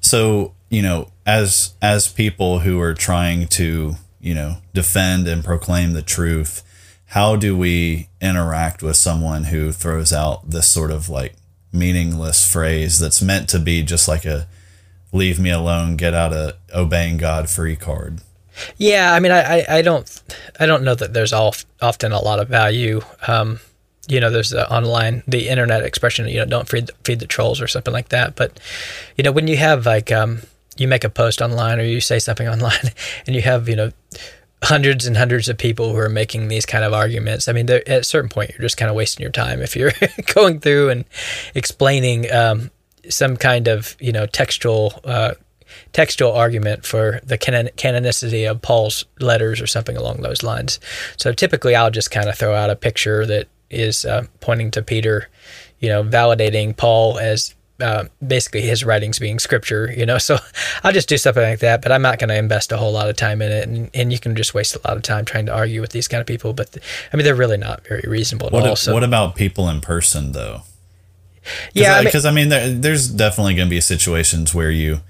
So 0.05 0.53
you 0.69 0.83
know 0.83 1.09
as 1.25 1.75
as 1.81 2.09
people 2.09 2.61
who 2.61 2.79
are 2.81 2.95
trying 2.95 3.47
to 3.47 3.95
you 4.21 4.35
know 4.35 4.59
defend 4.75 5.27
and 5.27 5.43
proclaim 5.43 5.93
the 5.93 6.03
truth 6.03 6.63
how 7.07 7.37
do 7.37 7.57
we 7.57 8.09
interact 8.21 8.83
with 8.83 8.97
someone 8.97 9.45
who 9.45 9.73
throws 9.73 10.13
out 10.13 10.51
this 10.51 10.69
sort 10.69 10.91
of 10.91 11.09
like 11.09 11.35
meaningless 11.73 12.51
phrase 12.51 12.99
that's 12.99 13.23
meant 13.23 13.49
to 13.49 13.59
be 13.59 13.83
just 13.83 14.07
like 14.07 14.25
a 14.25 14.47
leave 15.13 15.41
me 15.41 15.51
alone 15.51 15.97
get 15.97 16.13
out 16.13 16.33
of 16.33 16.53
obeying 16.75 17.17
god 17.17 17.49
free 17.49 17.77
card 17.77 18.21
Yeah, 18.79 19.13
I 19.13 19.19
mean, 19.19 19.33
I, 19.33 19.41
I, 19.59 19.65
I 19.79 19.83
don't, 19.83 20.23
I 20.61 20.67
don't 20.67 20.85
know 20.85 20.95
that 20.95 21.13
there's 21.13 21.33
all, 21.33 21.57
often 21.83 22.13
a 22.13 22.21
lot 22.21 22.39
of 22.39 22.47
value. 22.49 23.01
Um, 23.27 23.59
you 24.09 24.21
know, 24.21 24.31
there's 24.31 24.51
the 24.51 24.71
online, 24.71 25.23
the 25.27 25.49
internet 25.49 25.83
expression, 25.83 26.29
you 26.29 26.39
know, 26.39 26.45
don't 26.45 26.69
feed, 26.69 26.91
feed 27.05 27.21
the 27.21 27.27
trolls 27.27 27.61
or 27.61 27.67
something 27.67 27.93
like 27.93 28.11
that. 28.11 28.37
But, 28.37 28.59
you 29.17 29.25
know, 29.25 29.33
when 29.33 29.49
you 29.49 29.57
have 29.57 29.87
like, 29.87 30.13
um, 30.13 30.41
you 30.77 30.89
make 30.89 31.05
a 31.05 31.09
post 31.09 31.41
online 31.41 31.79
or 31.79 31.85
you 31.85 32.01
say 32.01 32.19
something 32.19 32.49
online 32.55 32.91
and 33.27 33.35
you 33.35 33.43
have, 33.43 33.69
you 33.69 33.77
know, 33.77 33.91
hundreds 34.65 35.07
and 35.07 35.17
hundreds 35.17 35.49
of 35.49 35.59
people 35.59 35.93
who 35.93 35.99
are 35.99 36.09
making 36.09 36.49
these 36.49 36.65
kind 36.65 36.85
of 36.85 36.93
arguments. 36.93 37.49
I 37.49 37.53
mean, 37.53 37.69
at 37.69 37.87
a 37.87 38.05
certain 38.05 38.31
point, 38.31 38.51
you're 38.51 38.63
just 38.63 38.77
kind 38.77 38.91
of 38.91 38.97
wasting 38.97 39.23
your 39.23 39.33
time 39.33 39.61
if 39.61 39.77
you're 39.77 39.93
going 40.35 40.61
through 40.61 40.91
and 40.91 41.05
explaining 41.55 42.33
um, 42.33 42.71
some 43.09 43.37
kind 43.37 43.69
of, 43.69 43.97
you 44.01 44.13
know, 44.13 44.27
textual, 44.27 45.01
uh, 45.05 45.35
textual 45.93 46.33
argument 46.33 46.87
for 46.87 47.21
the 47.25 47.37
canon- 47.37 47.71
canonicity 47.77 48.51
of 48.51 48.63
Paul's 48.63 49.05
letters 49.21 49.61
or 49.61 49.67
something 49.67 49.97
along 49.97 50.23
those 50.23 50.43
lines. 50.43 50.81
So 51.17 51.33
typically, 51.33 51.75
I'll 51.75 51.91
just 51.91 52.11
kind 52.11 52.29
of 52.29 52.39
throw 52.39 52.55
out 52.55 52.71
a 52.71 52.77
picture 52.77 53.27
that 53.27 53.49
is 53.75 54.04
uh, 54.04 54.26
pointing 54.40 54.71
to 54.73 54.83
Peter, 54.83 55.28
you 55.81 55.88
know, 55.88 56.02
validating 56.02 56.76
Paul 56.76 57.19
as 57.19 57.54
uh, 57.81 58.04
basically 58.25 58.62
his 58.62 58.85
writings 58.85 59.19
being 59.19 59.38
scripture, 59.38 59.93
you 59.97 60.07
know. 60.07 60.19
So 60.25 60.38
I'll 60.83 60.93
just 60.93 61.09
do 61.09 61.16
something 61.16 61.43
like 61.43 61.59
that, 61.59 61.83
but 61.83 61.93
I'm 61.93 62.02
not 62.02 62.19
going 62.19 62.28
to 62.28 62.37
invest 62.37 62.73
a 62.73 62.76
whole 62.76 62.93
lot 62.93 63.09
of 63.09 63.16
time 63.16 63.43
in 63.43 63.50
it, 63.50 63.69
and, 63.69 63.90
and 63.93 64.12
you 64.12 64.19
can 64.19 64.37
just 64.37 64.54
waste 64.54 64.76
a 64.76 64.81
lot 64.87 64.97
of 64.97 65.02
time 65.02 65.25
trying 65.25 65.47
to 65.47 65.52
argue 65.52 65.81
with 65.81 65.90
these 65.90 66.09
kind 66.09 66.21
of 66.21 66.26
people. 66.26 66.52
But 66.52 66.76
I 67.12 67.16
mean, 67.16 67.25
they're 67.25 67.35
really 67.35 67.59
not 67.59 67.87
very 67.87 68.04
reasonable 68.09 68.47
at 68.47 68.52
what, 68.52 68.66
all. 68.66 68.76
So 68.76 68.95
what 68.95 69.04
about 69.04 69.35
people 69.35 69.69
in 69.69 69.81
person 69.81 70.33
though 70.33 70.62
yeah, 71.73 71.95
I 71.95 71.97
mean- 71.97 72.04
because 72.04 72.25
I, 72.25 72.31
mean, 72.31 72.49
there, 72.49 72.71
there's 72.71 73.09
definitely 73.09 73.54
going 73.54 73.69
to 73.69 73.71
be 73.71 73.81
situations 73.81 74.54
where 74.54 74.71
you 74.71 75.00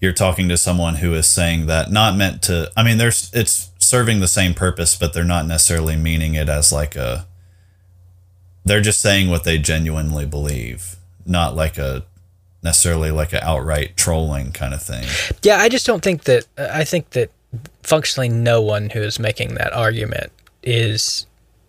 you're 0.00 0.12
talking 0.12 0.48
to 0.50 0.58
someone 0.58 0.96
who 0.96 1.14
is 1.14 1.26
saying 1.26 1.66
that 1.66 1.90
not 1.90 2.16
meant 2.16 2.42
to. 2.42 2.70
I 2.76 2.82
mean, 2.82 2.98
there's 2.98 3.30
it's 3.32 3.70
serving 3.78 4.20
the 4.20 4.28
same 4.28 4.52
purpose, 4.52 4.96
but 4.96 5.14
they're 5.14 5.24
not 5.24 5.46
necessarily 5.46 5.96
meaning 5.96 6.34
it 6.34 6.48
as 6.48 6.72
like 6.72 6.96
a. 6.96 7.26
They're 8.64 8.80
just 8.80 9.00
saying 9.00 9.28
what 9.28 9.44
they 9.44 9.58
genuinely 9.58 10.26
believe, 10.26 10.96
not 11.26 11.54
like 11.54 11.76
a 11.78 12.04
necessarily 12.62 13.10
like 13.10 13.32
an 13.32 13.40
outright 13.42 13.96
trolling 13.96 14.52
kind 14.52 14.72
of 14.72 14.82
thing. 14.82 15.04
Yeah, 15.42 15.58
I 15.58 15.68
just 15.68 15.86
don't 15.86 16.02
think 16.02 16.24
that. 16.24 16.46
I 16.56 16.84
think 16.84 17.10
that 17.10 17.30
functionally 17.82 18.28
no 18.28 18.62
one 18.62 18.90
who 18.90 19.00
is 19.00 19.18
making 19.18 19.54
that 19.54 19.72
argument 19.72 20.32
is 20.62 21.26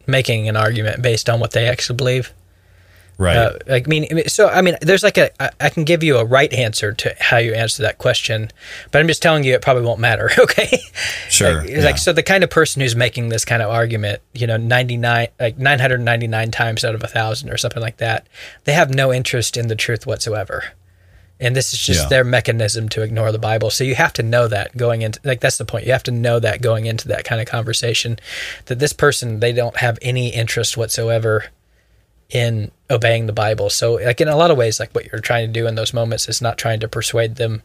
making 0.07 0.47
an 0.47 0.55
argument 0.55 1.01
based 1.01 1.29
on 1.29 1.39
what 1.39 1.51
they 1.51 1.67
actually 1.67 1.97
believe. 1.97 2.31
Right. 3.17 3.37
Uh, 3.37 3.57
I 3.69 3.81
mean, 3.87 4.27
so 4.27 4.49
I 4.49 4.61
mean, 4.61 4.75
there's 4.81 5.03
like 5.03 5.17
a 5.17 5.31
I 5.63 5.69
can 5.69 5.85
give 5.85 6.03
you 6.03 6.17
a 6.17 6.25
right 6.25 6.51
answer 6.51 6.91
to 6.93 7.15
how 7.19 7.37
you 7.37 7.53
answer 7.53 7.83
that 7.83 7.97
question, 7.97 8.51
but 8.91 8.99
I'm 8.99 9.07
just 9.07 9.21
telling 9.21 9.43
you 9.45 9.53
it 9.53 9.61
probably 9.61 9.83
won't 9.83 9.99
matter. 9.99 10.29
Okay. 10.45 10.77
sure. 11.29 11.61
Like, 11.61 11.69
yeah. 11.69 11.83
like 11.83 11.97
so, 11.97 12.13
the 12.13 12.21
kind 12.21 12.43
of 12.43 12.49
person 12.49 12.81
who's 12.81 12.95
making 12.95 13.29
this 13.29 13.45
kind 13.45 13.61
of 13.63 13.69
argument, 13.71 14.21
you 14.33 14.45
know, 14.45 14.57
99, 14.57 15.27
like 15.39 15.57
999 15.57 16.51
times 16.51 16.85
out 16.85 16.93
of 16.93 17.03
a 17.03 17.07
thousand 17.07 17.49
or 17.49 17.57
something 17.57 17.81
like 17.81 17.97
that, 17.97 18.27
they 18.65 18.73
have 18.73 18.93
no 18.93 19.11
interest 19.11 19.57
in 19.57 19.67
the 19.67 19.75
truth 19.75 20.05
whatsoever. 20.05 20.63
And 21.39 21.55
this 21.55 21.73
is 21.73 21.79
just 21.79 22.03
Yeah. 22.03 22.09
their 22.09 22.23
mechanism 22.23 22.87
to 22.89 23.01
ignore 23.01 23.31
the 23.31 23.39
Bible. 23.39 23.69
So 23.69 23.83
you 23.83 23.95
have 23.95 24.13
to 24.13 24.23
know 24.23 24.47
that 24.47 24.77
going 24.77 25.01
into, 25.01 25.19
like, 25.23 25.41
that's 25.41 25.57
the 25.57 25.65
point. 25.65 25.85
You 25.85 25.91
have 25.93 26.03
to 26.03 26.11
know 26.11 26.39
that 26.39 26.61
going 26.61 26.85
into 26.85 27.07
that 27.09 27.23
kind 27.25 27.41
of 27.41 27.47
conversation 27.47 28.19
that 28.65 28.79
this 28.79 28.93
person, 28.93 29.39
they 29.39 29.51
don't 29.51 29.77
have 29.77 29.97
any 30.01 30.29
interest 30.29 30.77
whatsoever 30.77 31.45
in 32.35 32.69
obeying 32.89 33.27
the 33.27 33.33
Bible. 33.33 33.69
So, 33.69 33.93
like, 33.93 34.19
in 34.19 34.27
a 34.27 34.35
lot 34.35 34.51
of 34.51 34.57
ways, 34.57 34.77
like 34.77 34.93
what 34.93 35.05
you're 35.05 35.21
trying 35.21 35.47
to 35.47 35.53
do 35.53 35.67
in 35.67 35.75
those 35.75 35.93
moments 35.93 36.27
is 36.27 36.41
not 36.41 36.57
trying 36.57 36.81
to 36.81 36.87
persuade 36.87 37.37
them 37.37 37.63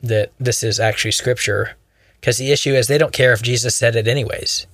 that 0.00 0.32
this 0.38 0.62
is 0.62 0.78
actually 0.78 1.10
scripture 1.10 1.76
because 2.20 2.38
the 2.38 2.52
issue 2.52 2.72
is 2.74 2.86
they 2.86 2.98
don't 2.98 3.12
care 3.12 3.32
if 3.32 3.42
Jesus 3.42 3.74
said 3.74 3.96
it 3.96 4.06
anyways, 4.06 4.68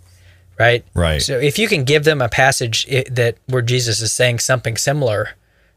right? 0.59 0.85
Right. 0.93 1.23
So 1.23 1.39
if 1.39 1.59
you 1.59 1.69
can 1.69 1.85
give 1.85 2.05
them 2.05 2.21
a 2.21 2.29
passage 2.29 2.87
that 3.11 3.37
where 3.47 3.63
Jesus 3.63 4.03
is 4.03 4.13
saying 4.13 4.41
something 4.41 4.77
similar, 4.77 5.31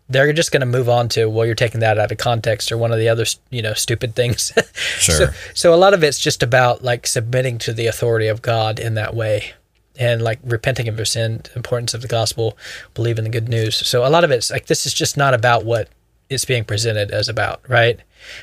they're 0.10 0.34
just 0.34 0.52
going 0.52 0.62
to 0.62 0.66
move 0.66 0.90
on 0.90 1.08
to 1.10 1.28
well, 1.28 1.46
you're 1.46 1.56
taking 1.56 1.80
that 1.80 1.98
out 1.98 2.12
of 2.12 2.18
context 2.18 2.70
or 2.70 2.78
one 2.78 2.92
of 2.92 3.00
the 3.00 3.08
other 3.08 3.26
you 3.50 3.62
know 3.62 3.74
stupid 3.74 4.16
things. 4.16 4.52
Sure. 5.00 5.16
so, 5.16 5.34
so 5.54 5.74
a 5.74 5.78
lot 5.78 5.94
of 5.94 6.04
it's 6.04 6.20
just 6.20 6.44
about 6.44 6.84
like 6.84 7.08
submitting 7.08 7.60
to 7.60 7.72
the 7.72 7.88
authority 7.88 8.28
of 8.28 8.42
God 8.42 8.80
in 8.80 8.96
that 8.96 9.16
way. 9.16 9.54
And 10.00 10.22
like 10.22 10.40
repenting 10.44 10.88
of 10.88 10.96
your 10.98 11.06
sin, 11.06 11.42
importance 11.56 11.94
of 11.94 12.02
the 12.02 12.08
gospel, 12.08 12.56
believe 12.94 13.18
in 13.18 13.24
the 13.24 13.32
good 13.32 13.50
news. 13.50 13.76
So 13.76 14.06
a 14.06 14.10
lot 14.10 14.24
of 14.24 14.32
it's 14.32 14.52
like 14.52 14.68
this 14.68 14.86
is 14.86 14.94
just 14.94 15.18
not 15.18 15.34
about 15.34 15.66
what 15.66 15.90
it's 16.30 16.46
being 16.46 16.66
presented 16.66 17.10
as 17.10 17.30
about, 17.30 17.62
right? 17.68 18.00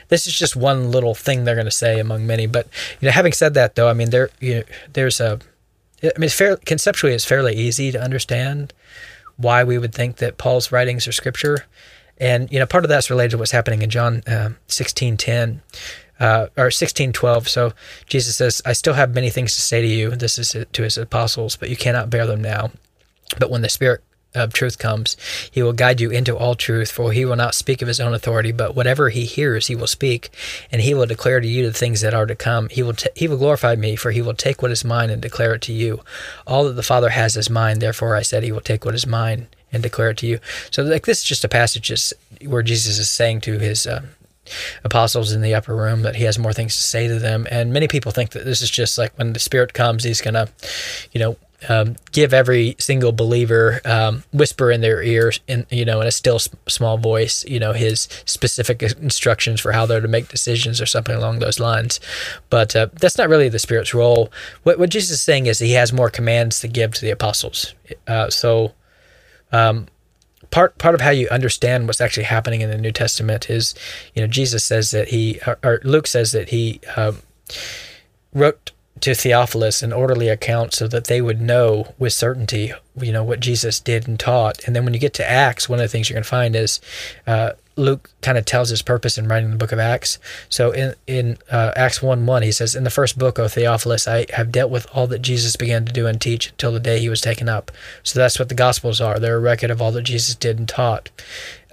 This 0.08 0.26
is 0.26 0.36
just 0.36 0.56
one 0.56 0.90
little 0.90 1.14
thing 1.14 1.44
they're 1.44 1.54
going 1.54 1.66
to 1.66 1.70
say 1.70 2.00
among 2.00 2.26
many. 2.26 2.46
But 2.46 2.66
you 3.00 3.06
know, 3.06 3.12
having 3.12 3.32
said 3.32 3.54
that, 3.54 3.74
though, 3.74 3.88
I 3.88 3.92
mean, 3.92 4.10
there 4.10 4.30
you 4.40 4.54
know, 4.54 4.62
there's 4.92 5.20
a, 5.20 5.38
I 6.02 6.18
mean, 6.18 6.24
it's 6.24 6.34
fair 6.34 6.56
conceptually, 6.56 7.14
it's 7.14 7.24
fairly 7.24 7.54
easy 7.54 7.92
to 7.92 8.02
understand 8.02 8.72
why 9.36 9.64
we 9.64 9.78
would 9.78 9.94
think 9.94 10.16
that 10.16 10.38
Paul's 10.38 10.72
writings 10.72 11.06
are 11.06 11.12
scripture, 11.12 11.66
and 12.18 12.50
you 12.52 12.58
know, 12.58 12.66
part 12.66 12.84
of 12.84 12.88
that's 12.88 13.10
related 13.10 13.32
to 13.32 13.38
what's 13.38 13.50
happening 13.50 13.82
in 13.82 13.90
John 13.90 14.22
um, 14.26 14.56
sixteen 14.66 15.16
ten. 15.16 15.62
Uh, 16.20 16.46
or 16.56 16.70
sixteen 16.70 17.12
twelve. 17.12 17.48
So 17.48 17.72
Jesus 18.06 18.36
says, 18.36 18.62
"I 18.64 18.72
still 18.72 18.94
have 18.94 19.14
many 19.14 19.30
things 19.30 19.54
to 19.54 19.60
say 19.60 19.82
to 19.82 19.86
you." 19.86 20.10
This 20.10 20.38
is 20.38 20.56
to 20.72 20.82
his 20.82 20.96
apostles, 20.96 21.56
but 21.56 21.70
you 21.70 21.76
cannot 21.76 22.08
bear 22.08 22.26
them 22.26 22.40
now. 22.40 22.70
But 23.38 23.50
when 23.50 23.62
the 23.62 23.68
Spirit 23.68 24.00
of 24.32 24.52
truth 24.52 24.78
comes, 24.78 25.16
he 25.50 25.62
will 25.62 25.72
guide 25.72 26.00
you 26.00 26.10
into 26.10 26.36
all 26.36 26.54
truth, 26.54 26.90
for 26.90 27.12
he 27.12 27.24
will 27.24 27.36
not 27.36 27.54
speak 27.54 27.82
of 27.82 27.88
his 27.88 28.00
own 28.00 28.14
authority, 28.14 28.52
but 28.52 28.74
whatever 28.74 29.08
he 29.08 29.24
hears, 29.24 29.68
he 29.68 29.76
will 29.76 29.86
speak, 29.86 30.30
and 30.72 30.82
he 30.82 30.94
will 30.94 31.06
declare 31.06 31.40
to 31.40 31.46
you 31.46 31.64
the 31.64 31.72
things 31.72 32.00
that 32.00 32.14
are 32.14 32.26
to 32.26 32.34
come. 32.34 32.68
He 32.68 32.82
will 32.82 32.94
t- 32.94 33.10
he 33.16 33.28
will 33.28 33.36
glorify 33.36 33.74
me, 33.76 33.96
for 33.96 34.10
he 34.10 34.22
will 34.22 34.34
take 34.34 34.62
what 34.62 34.70
is 34.70 34.84
mine 34.84 35.10
and 35.10 35.22
declare 35.22 35.54
it 35.54 35.62
to 35.62 35.72
you. 35.72 36.00
All 36.46 36.64
that 36.64 36.74
the 36.74 36.82
Father 36.82 37.10
has 37.10 37.36
is 37.36 37.50
mine. 37.50 37.80
Therefore, 37.80 38.14
I 38.14 38.22
said, 38.22 38.42
he 38.44 38.52
will 38.52 38.60
take 38.60 38.84
what 38.84 38.94
is 38.94 39.06
mine 39.06 39.48
and 39.72 39.82
declare 39.82 40.10
it 40.10 40.18
to 40.18 40.26
you. 40.26 40.38
So, 40.70 40.82
like 40.82 41.06
this 41.06 41.18
is 41.18 41.24
just 41.24 41.44
a 41.44 41.48
passage 41.48 41.92
where 42.44 42.62
Jesus 42.62 42.98
is 42.98 43.10
saying 43.10 43.40
to 43.42 43.58
his. 43.58 43.86
Uh, 43.86 44.02
apostles 44.84 45.32
in 45.32 45.42
the 45.42 45.54
upper 45.54 45.74
room 45.74 46.02
that 46.02 46.16
he 46.16 46.24
has 46.24 46.38
more 46.38 46.52
things 46.52 46.74
to 46.76 46.82
say 46.82 47.08
to 47.08 47.18
them. 47.18 47.46
And 47.50 47.72
many 47.72 47.88
people 47.88 48.12
think 48.12 48.30
that 48.30 48.44
this 48.44 48.62
is 48.62 48.70
just 48.70 48.98
like 48.98 49.16
when 49.16 49.32
the 49.32 49.40
spirit 49.40 49.74
comes 49.74 50.04
he's 50.04 50.20
gonna 50.20 50.48
you 51.12 51.20
know 51.20 51.36
um, 51.68 51.96
give 52.12 52.34
every 52.34 52.76
single 52.78 53.12
believer 53.12 53.80
um, 53.84 54.24
whisper 54.32 54.70
in 54.70 54.80
their 54.80 55.02
ears 55.02 55.40
in 55.48 55.66
you 55.70 55.84
know 55.84 56.00
in 56.00 56.06
a 56.06 56.12
still 56.12 56.38
small 56.38 56.98
voice 56.98 57.44
you 57.46 57.58
know 57.58 57.72
his 57.72 58.08
specific 58.26 58.82
instructions 58.82 59.60
for 59.60 59.72
how 59.72 59.86
they're 59.86 60.00
to 60.00 60.08
make 60.08 60.28
decisions 60.28 60.80
or 60.80 60.86
something 60.86 61.14
along 61.14 61.38
those 61.38 61.60
lines. 61.60 62.00
But 62.50 62.76
uh, 62.76 62.88
that's 63.00 63.18
not 63.18 63.28
really 63.28 63.48
the 63.48 63.58
spirit's 63.58 63.94
role. 63.94 64.30
What, 64.62 64.78
what 64.78 64.90
jesus 64.90 65.12
is 65.12 65.22
saying 65.22 65.46
is 65.46 65.58
he 65.58 65.72
has 65.72 65.92
more 65.92 66.10
commands 66.10 66.60
to 66.60 66.68
give 66.68 66.92
to 66.94 67.00
the 67.00 67.10
apostles. 67.10 67.74
Uh, 68.06 68.28
so 68.30 68.72
um, 69.52 69.86
part 70.54 70.78
part 70.78 70.94
of 70.94 71.00
how 71.00 71.10
you 71.10 71.28
understand 71.30 71.88
what's 71.88 72.00
actually 72.00 72.22
happening 72.22 72.60
in 72.60 72.70
the 72.70 72.78
New 72.78 72.92
Testament 72.92 73.50
is, 73.50 73.74
you 74.14 74.22
know, 74.22 74.28
Jesus 74.28 74.64
says 74.64 74.92
that 74.92 75.08
he, 75.08 75.40
or, 75.48 75.58
or 75.64 75.80
Luke 75.82 76.06
says 76.06 76.30
that 76.30 76.50
he 76.50 76.80
um, 76.96 77.22
wrote 78.32 78.70
to 79.00 79.14
Theophilus 79.14 79.82
an 79.82 79.92
orderly 79.92 80.28
account 80.28 80.72
so 80.72 80.86
that 80.88 81.04
they 81.04 81.20
would 81.20 81.40
know 81.40 81.92
with 81.98 82.12
certainty, 82.12 82.72
you 82.96 83.12
know, 83.12 83.24
what 83.24 83.40
Jesus 83.40 83.80
did 83.80 84.06
and 84.06 84.18
taught. 84.18 84.64
And 84.66 84.74
then 84.74 84.84
when 84.84 84.94
you 84.94 85.00
get 85.00 85.14
to 85.14 85.28
Acts, 85.28 85.68
one 85.68 85.78
of 85.78 85.84
the 85.84 85.88
things 85.88 86.08
you're 86.08 86.14
going 86.14 86.24
to 86.24 86.28
find 86.28 86.54
is 86.54 86.80
uh, 87.26 87.50
Luke 87.76 88.10
kind 88.22 88.38
of 88.38 88.44
tells 88.44 88.68
his 88.68 88.82
purpose 88.82 89.18
in 89.18 89.26
writing 89.26 89.50
the 89.50 89.56
book 89.56 89.72
of 89.72 89.78
Acts. 89.78 90.18
So 90.48 90.70
in 90.70 90.94
in 91.06 91.38
uh, 91.50 91.72
Acts 91.74 92.00
one 92.00 92.24
one, 92.24 92.42
he 92.42 92.52
says, 92.52 92.74
"In 92.74 92.84
the 92.84 92.90
first 92.90 93.18
book, 93.18 93.38
O 93.38 93.48
Theophilus, 93.48 94.06
I 94.06 94.26
have 94.32 94.52
dealt 94.52 94.70
with 94.70 94.86
all 94.94 95.06
that 95.08 95.22
Jesus 95.22 95.56
began 95.56 95.84
to 95.84 95.92
do 95.92 96.06
and 96.06 96.20
teach 96.20 96.50
until 96.50 96.72
the 96.72 96.80
day 96.80 97.00
he 97.00 97.08
was 97.08 97.20
taken 97.20 97.48
up." 97.48 97.72
So 98.02 98.18
that's 98.18 98.38
what 98.38 98.48
the 98.48 98.54
Gospels 98.54 99.00
are. 99.00 99.18
They're 99.18 99.36
a 99.36 99.40
record 99.40 99.70
of 99.70 99.82
all 99.82 99.92
that 99.92 100.02
Jesus 100.02 100.36
did 100.36 100.58
and 100.58 100.68
taught 100.68 101.10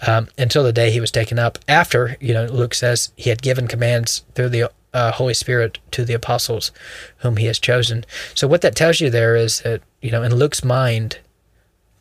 um, 0.05 0.27
until 0.37 0.63
the 0.63 0.73
day 0.73 0.89
he 0.91 0.99
was 0.99 1.11
taken 1.11 1.37
up. 1.37 1.59
After, 1.67 2.17
you 2.19 2.33
know, 2.33 2.45
Luke 2.45 2.73
says 2.73 3.11
he 3.15 3.29
had 3.29 3.43
given 3.43 3.67
commands 3.67 4.23
through 4.33 4.49
the 4.49 4.71
uh, 4.93 5.11
Holy 5.11 5.33
Spirit 5.33 5.79
to 5.91 6.05
the 6.05 6.13
apostles 6.13 6.71
whom 7.17 7.37
he 7.37 7.45
has 7.45 7.59
chosen. 7.59 8.05
So 8.33 8.47
what 8.47 8.61
that 8.61 8.75
tells 8.75 8.99
you 8.99 9.09
there 9.09 9.35
is 9.35 9.61
that, 9.61 9.81
you 10.01 10.11
know, 10.11 10.23
in 10.23 10.35
Luke's 10.35 10.63
mind, 10.63 11.19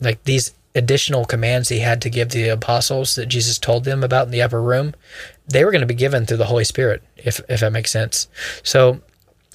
like 0.00 0.22
these 0.24 0.54
additional 0.74 1.24
commands 1.24 1.68
he 1.68 1.80
had 1.80 2.00
to 2.02 2.10
give 2.10 2.30
the 2.30 2.48
apostles 2.48 3.16
that 3.16 3.26
Jesus 3.26 3.58
told 3.58 3.84
them 3.84 4.04
about 4.04 4.26
in 4.26 4.32
the 4.32 4.42
upper 4.42 4.62
room, 4.62 4.94
they 5.46 5.64
were 5.64 5.72
going 5.72 5.80
to 5.80 5.86
be 5.86 5.94
given 5.94 6.26
through 6.26 6.36
the 6.36 6.46
Holy 6.46 6.64
Spirit, 6.64 7.02
if 7.16 7.40
if 7.48 7.60
that 7.60 7.72
makes 7.72 7.90
sense. 7.90 8.28
So 8.62 9.00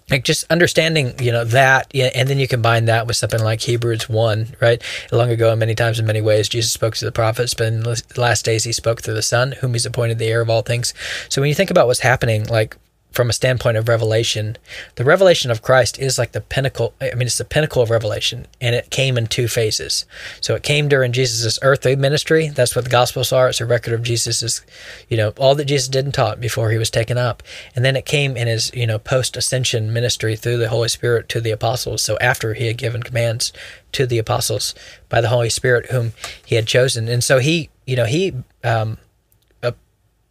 like 0.10 0.24
just 0.24 0.46
understanding 0.52 1.16
you 1.20 1.32
know 1.32 1.44
that 1.44 1.90
and 1.96 2.30
then 2.30 2.38
you 2.38 2.48
combine 2.48 2.86
that 2.86 3.08
with 3.08 3.16
something 3.16 3.44
like 3.44 3.62
hebrews 3.62 4.08
1 4.08 4.56
right 4.62 4.82
long 5.12 5.32
ago 5.32 5.50
and 5.50 5.60
many 5.60 5.74
times 5.74 6.00
in 6.00 6.06
many 6.06 6.22
ways 6.22 6.48
jesus 6.48 6.72
spoke 6.72 6.96
to 6.96 7.06
the 7.06 7.12
prophets 7.12 7.54
but 7.54 7.68
in 7.68 7.82
the 7.82 8.02
last 8.16 8.46
days 8.46 8.64
he 8.64 8.72
spoke 8.72 9.02
through 9.02 9.16
the 9.16 9.22
son 9.22 9.54
whom 9.54 9.74
he's 9.74 9.86
appointed 9.86 10.20
the 10.20 10.28
heir 10.28 10.42
of 10.42 10.50
all 10.50 10.62
things 10.62 10.94
so 11.30 11.42
when 11.42 11.50
you 11.50 11.56
think 11.56 11.72
about 11.72 11.88
what's 11.88 12.02
happening 12.02 12.46
like 12.46 12.78
from 13.16 13.30
a 13.30 13.34
standpoint 13.34 13.78
of 13.78 13.88
revelation, 13.88 14.58
the 14.96 15.06
revelation 15.06 15.50
of 15.50 15.62
Christ 15.62 15.98
is 15.98 16.18
like 16.18 16.34
the 16.34 16.42
pinnacle. 16.42 16.94
I 17.02 17.16
mean, 17.16 17.24
it's 17.24 17.38
the 17.38 17.46
pinnacle 17.46 17.82
of 17.82 17.90
revelation, 17.90 18.46
and 18.60 18.76
it 18.76 18.90
came 18.90 19.18
in 19.18 19.28
two 19.28 19.48
phases. 19.48 20.06
So 20.42 20.54
it 20.54 20.64
came 20.64 20.90
during 20.90 21.14
Jesus' 21.14 21.58
earthly 21.62 21.96
ministry. 21.96 22.50
That's 22.50 22.76
what 22.76 22.84
the 22.84 22.92
Gospels 22.92 23.32
are. 23.32 23.50
It's 23.50 23.62
a 23.62 23.66
record 23.66 23.94
of 23.94 24.04
Jesus' 24.04 24.62
you 25.10 25.18
know, 25.18 25.30
all 25.38 25.56
that 25.56 25.66
Jesus 25.66 25.88
did 25.88 26.06
and 26.06 26.14
taught 26.14 26.40
before 26.40 26.72
he 26.72 26.78
was 26.78 26.90
taken 26.90 27.18
up. 27.18 27.42
And 27.76 27.86
then 27.86 27.96
it 27.96 28.06
came 28.06 28.36
in 28.36 28.48
his, 28.48 28.72
you 28.74 28.88
know, 28.88 29.00
post 29.00 29.38
ascension 29.38 29.94
ministry 29.94 30.36
through 30.36 30.58
the 30.58 30.70
Holy 30.70 30.90
Spirit 30.90 31.30
to 31.30 31.42
the 31.42 31.52
apostles. 31.52 32.02
So 32.02 32.18
after 32.20 32.54
he 32.54 32.68
had 32.68 32.78
given 32.78 33.04
commands 33.04 33.54
to 33.94 34.06
the 34.06 34.20
apostles 34.20 34.76
by 35.10 35.22
the 35.22 35.30
Holy 35.30 35.50
Spirit, 35.50 35.92
whom 35.92 36.14
he 36.46 36.56
had 36.56 36.68
chosen. 36.68 37.08
And 37.08 37.24
so 37.24 37.40
he, 37.40 37.70
you 37.86 37.96
know, 37.96 38.06
he, 38.06 38.34
um, 38.64 38.98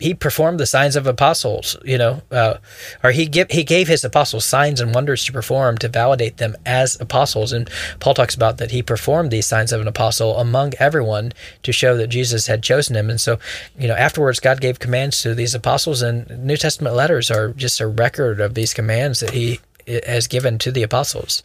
he 0.00 0.12
performed 0.12 0.58
the 0.58 0.66
signs 0.66 0.96
of 0.96 1.06
apostles, 1.06 1.76
you 1.84 1.96
know, 1.96 2.20
uh, 2.30 2.54
or 3.02 3.12
he 3.12 3.26
give, 3.26 3.50
he 3.50 3.62
gave 3.62 3.86
his 3.86 4.04
apostles 4.04 4.44
signs 4.44 4.80
and 4.80 4.94
wonders 4.94 5.24
to 5.24 5.32
perform 5.32 5.78
to 5.78 5.88
validate 5.88 6.38
them 6.38 6.56
as 6.66 7.00
apostles. 7.00 7.52
And 7.52 7.70
Paul 8.00 8.14
talks 8.14 8.34
about 8.34 8.58
that 8.58 8.72
he 8.72 8.82
performed 8.82 9.30
these 9.30 9.46
signs 9.46 9.72
of 9.72 9.80
an 9.80 9.88
apostle 9.88 10.36
among 10.38 10.72
everyone 10.80 11.32
to 11.62 11.72
show 11.72 11.96
that 11.96 12.08
Jesus 12.08 12.48
had 12.48 12.62
chosen 12.62 12.96
him. 12.96 13.08
And 13.08 13.20
so, 13.20 13.38
you 13.78 13.86
know, 13.86 13.94
afterwards, 13.94 14.40
God 14.40 14.60
gave 14.60 14.80
commands 14.80 15.22
to 15.22 15.34
these 15.34 15.54
apostles, 15.54 16.02
and 16.02 16.44
New 16.44 16.56
Testament 16.56 16.96
letters 16.96 17.30
are 17.30 17.52
just 17.52 17.80
a 17.80 17.86
record 17.86 18.40
of 18.40 18.54
these 18.54 18.74
commands 18.74 19.20
that 19.20 19.30
he 19.30 19.60
has 20.06 20.26
given 20.26 20.58
to 20.58 20.72
the 20.72 20.82
apostles. 20.82 21.42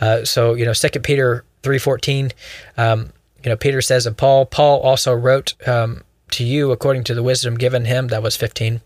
Uh, 0.00 0.24
so, 0.24 0.54
you 0.54 0.64
know, 0.64 0.72
Second 0.72 1.02
Peter 1.02 1.44
three 1.62 1.78
fourteen. 1.78 2.32
Um, 2.76 3.12
you 3.44 3.50
know, 3.50 3.56
Peter 3.56 3.82
says 3.82 4.06
of 4.06 4.16
Paul, 4.16 4.46
Paul 4.46 4.80
also 4.80 5.12
wrote 5.12 5.54
um, 5.68 6.02
to 6.32 6.44
you 6.44 6.72
according 6.72 7.04
to 7.04 7.14
the 7.14 7.22
wisdom 7.22 7.56
given 7.56 7.84
him. 7.84 8.08
That 8.08 8.22
was 8.22 8.36
15. 8.36 8.80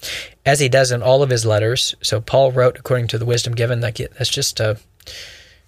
As 0.44 0.60
he 0.60 0.68
does 0.68 0.92
in 0.92 1.02
all 1.02 1.22
of 1.22 1.30
his 1.30 1.46
letters. 1.46 1.94
So 2.02 2.20
Paul 2.20 2.52
wrote 2.52 2.78
according 2.78 3.08
to 3.08 3.18
the 3.18 3.24
wisdom 3.24 3.54
given. 3.54 3.80
That's 3.80 4.28
just 4.28 4.60
a 4.60 4.78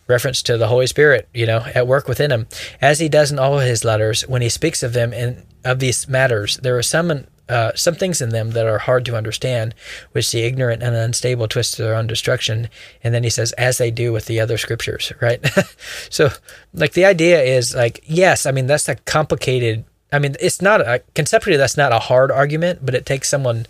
reference 0.06 0.42
to 0.42 0.56
the 0.56 0.68
Holy 0.68 0.86
Spirit, 0.86 1.28
you 1.32 1.46
know, 1.46 1.64
at 1.74 1.86
work 1.86 2.08
within 2.08 2.32
him. 2.32 2.48
As 2.80 2.98
he 2.98 3.08
does 3.08 3.30
in 3.30 3.38
all 3.38 3.58
of 3.58 3.66
his 3.66 3.84
letters, 3.84 4.22
when 4.22 4.42
he 4.42 4.48
speaks 4.48 4.82
of 4.82 4.92
them 4.94 5.12
and 5.12 5.44
of 5.64 5.78
these 5.78 6.08
matters, 6.08 6.56
there 6.58 6.76
are 6.76 6.82
some 6.82 7.26
uh, 7.48 7.72
some 7.74 7.94
things 7.94 8.20
in 8.20 8.28
them 8.28 8.50
that 8.50 8.66
are 8.66 8.78
hard 8.78 9.06
to 9.06 9.16
understand, 9.16 9.74
which 10.12 10.30
the 10.30 10.42
ignorant 10.42 10.82
and 10.82 10.94
unstable 10.94 11.48
twist 11.48 11.74
to 11.74 11.82
their 11.82 11.94
own 11.94 12.06
destruction. 12.06 12.68
And 13.02 13.14
then 13.14 13.24
he 13.24 13.30
says, 13.30 13.52
as 13.52 13.78
they 13.78 13.90
do 13.90 14.12
with 14.12 14.26
the 14.26 14.38
other 14.38 14.58
scriptures, 14.58 15.12
right? 15.22 15.40
so, 16.10 16.28
like, 16.74 16.92
the 16.92 17.06
idea 17.06 17.40
is 17.40 17.74
like, 17.74 18.00
yes, 18.04 18.44
I 18.44 18.50
mean, 18.50 18.66
that's 18.66 18.88
a 18.88 18.96
complicated 18.96 19.84
I 20.12 20.18
mean, 20.18 20.36
it's 20.40 20.62
not 20.62 20.80
a, 20.80 21.02
conceptually 21.14 21.56
that's 21.56 21.76
not 21.76 21.92
a 21.92 21.98
hard 21.98 22.30
argument, 22.30 22.80
but 22.84 22.94
it 22.94 23.04
takes 23.04 23.28
someone 23.28 23.66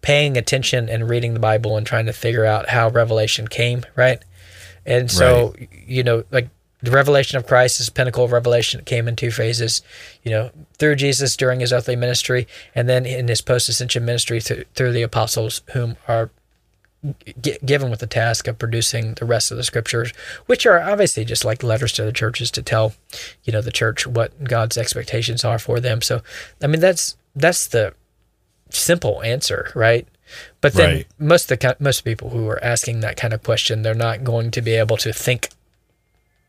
paying 0.00 0.36
attention 0.36 0.88
and 0.88 1.08
reading 1.08 1.34
the 1.34 1.40
Bible 1.40 1.76
and 1.76 1.86
trying 1.86 2.06
to 2.06 2.12
figure 2.12 2.44
out 2.44 2.68
how 2.68 2.88
revelation 2.88 3.46
came, 3.48 3.84
right? 3.94 4.22
And 4.84 5.10
so, 5.10 5.54
right. 5.58 5.68
you 5.86 6.02
know, 6.02 6.24
like 6.32 6.48
the 6.82 6.90
revelation 6.90 7.38
of 7.38 7.46
Christ 7.46 7.80
is 7.80 7.88
pinnacle 7.88 8.24
of 8.24 8.32
revelation. 8.32 8.80
It 8.80 8.86
came 8.86 9.06
in 9.06 9.14
two 9.14 9.30
phases, 9.30 9.82
you 10.24 10.30
know, 10.32 10.50
through 10.78 10.96
Jesus 10.96 11.36
during 11.36 11.60
his 11.60 11.72
earthly 11.72 11.94
ministry, 11.94 12.48
and 12.74 12.88
then 12.88 13.06
in 13.06 13.28
his 13.28 13.40
post 13.40 13.68
ascension 13.68 14.04
ministry 14.04 14.40
through, 14.40 14.64
through 14.74 14.92
the 14.92 15.02
apostles, 15.02 15.62
whom 15.72 15.96
are 16.08 16.30
given 17.64 17.90
with 17.90 18.00
the 18.00 18.06
task 18.06 18.46
of 18.46 18.58
producing 18.58 19.14
the 19.14 19.24
rest 19.24 19.50
of 19.50 19.56
the 19.56 19.64
scriptures, 19.64 20.12
which 20.46 20.66
are 20.66 20.80
obviously 20.80 21.24
just 21.24 21.44
like 21.44 21.62
letters 21.62 21.92
to 21.92 22.04
the 22.04 22.12
churches 22.12 22.50
to 22.52 22.62
tell, 22.62 22.94
you 23.44 23.52
know, 23.52 23.60
the 23.60 23.72
church 23.72 24.06
what 24.06 24.44
God's 24.44 24.78
expectations 24.78 25.44
are 25.44 25.58
for 25.58 25.80
them. 25.80 26.00
So, 26.00 26.22
I 26.62 26.68
mean, 26.68 26.80
that's 26.80 27.16
that's 27.34 27.66
the 27.66 27.94
simple 28.70 29.22
answer, 29.22 29.70
right? 29.74 30.06
But 30.60 30.74
then 30.74 30.94
right. 30.94 31.06
most 31.18 31.50
of 31.50 31.58
the 31.58 31.76
most 31.78 32.02
people 32.02 32.30
who 32.30 32.48
are 32.48 32.62
asking 32.62 33.00
that 33.00 33.16
kind 33.16 33.34
of 33.34 33.42
question, 33.42 33.82
they're 33.82 33.94
not 33.94 34.24
going 34.24 34.50
to 34.52 34.62
be 34.62 34.72
able 34.72 34.96
to 34.98 35.12
think 35.12 35.50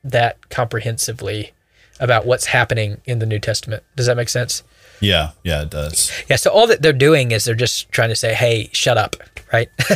that 0.04 0.50
comprehensively 0.50 1.52
about 2.00 2.26
what's 2.26 2.48
happening 2.48 3.02
in 3.06 3.20
the 3.20 3.26
New 3.26 3.40
Testament. 3.40 3.84
Does 3.96 4.06
that 4.06 4.18
make 4.18 4.30
sense? 4.30 4.64
Yeah, 5.04 5.32
yeah, 5.44 5.64
it 5.64 5.70
does. 5.70 6.12
Yeah, 6.30 6.38
so 6.38 6.52
all 6.52 6.68
that 6.68 6.82
they're 6.82 6.94
doing 6.94 7.32
is 7.32 7.46
they're 7.46 7.56
just 7.56 7.92
trying 7.92 8.10
to 8.10 8.16
say, 8.16 8.34
"Hey, 8.34 8.70
shut 8.74 8.98
up," 8.98 9.16
right? 9.52 9.70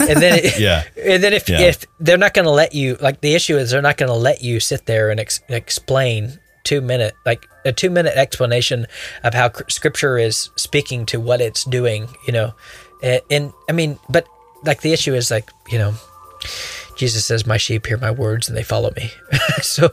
and 0.00 0.20
then 0.20 0.40
yeah, 0.58 0.84
and 0.96 1.22
then 1.22 1.32
if 1.32 1.48
yeah. 1.48 1.60
if 1.60 1.84
they're 1.98 2.18
not 2.18 2.34
going 2.34 2.46
to 2.46 2.50
let 2.50 2.74
you, 2.74 2.96
like 3.00 3.20
the 3.20 3.34
issue 3.34 3.56
is 3.56 3.70
they're 3.70 3.82
not 3.82 3.96
going 3.96 4.10
to 4.10 4.16
let 4.16 4.42
you 4.42 4.60
sit 4.60 4.86
there 4.86 5.10
and 5.10 5.20
ex- 5.20 5.40
explain 5.48 6.38
two 6.64 6.80
minute 6.80 7.14
like 7.24 7.46
a 7.64 7.72
two 7.72 7.90
minute 7.90 8.14
explanation 8.16 8.86
of 9.22 9.34
how 9.34 9.50
scripture 9.68 10.18
is 10.18 10.50
speaking 10.56 11.06
to 11.06 11.20
what 11.20 11.40
it's 11.40 11.64
doing, 11.64 12.08
you 12.26 12.32
know, 12.32 12.54
and, 13.02 13.20
and 13.30 13.52
I 13.68 13.72
mean, 13.72 13.98
but 14.08 14.26
like 14.64 14.82
the 14.82 14.92
issue 14.92 15.14
is 15.14 15.30
like 15.30 15.50
you 15.70 15.78
know 15.78 15.94
Jesus 17.00 17.24
says, 17.24 17.46
"My 17.46 17.56
sheep 17.56 17.86
hear 17.86 17.96
my 17.96 18.10
words 18.10 18.46
and 18.46 18.54
they 18.54 18.62
follow 18.62 18.92
me." 18.94 19.10
so, 19.62 19.90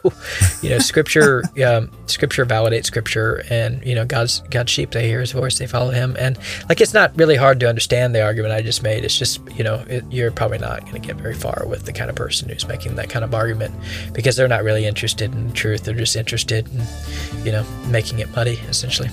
you 0.61 0.69
know, 0.69 0.79
Scripture, 0.79 1.41
um, 1.65 1.89
Scripture 2.05 2.45
validates 2.45 2.83
Scripture, 2.83 3.45
and 3.49 3.81
you 3.85 3.95
know, 3.95 4.03
God's 4.03 4.41
God's 4.49 4.73
sheep 4.73 4.91
they 4.91 5.07
hear 5.07 5.21
His 5.21 5.31
voice, 5.31 5.57
they 5.57 5.67
follow 5.67 5.91
Him, 5.91 6.17
and 6.19 6.37
like 6.67 6.81
it's 6.81 6.93
not 6.93 7.15
really 7.15 7.37
hard 7.37 7.61
to 7.61 7.69
understand 7.69 8.13
the 8.13 8.21
argument 8.21 8.53
I 8.53 8.61
just 8.61 8.83
made. 8.83 9.05
It's 9.05 9.17
just 9.17 9.39
you 9.57 9.63
know, 9.63 9.85
it, 9.87 10.03
you're 10.11 10.31
probably 10.31 10.57
not 10.57 10.81
going 10.81 11.01
to 11.01 11.07
get 11.07 11.15
very 11.15 11.33
far 11.33 11.63
with 11.65 11.85
the 11.85 11.93
kind 11.93 12.09
of 12.09 12.17
person 12.17 12.49
who's 12.49 12.67
making 12.67 12.95
that 12.95 13.09
kind 13.09 13.23
of 13.23 13.33
argument 13.33 13.73
because 14.11 14.35
they're 14.35 14.49
not 14.49 14.65
really 14.65 14.85
interested 14.85 15.33
in 15.33 15.53
truth. 15.53 15.85
They're 15.85 15.95
just 15.95 16.17
interested 16.17 16.67
in 16.67 17.45
you 17.45 17.53
know 17.53 17.63
making 17.87 18.19
it 18.19 18.29
muddy, 18.35 18.59
essentially. 18.67 19.09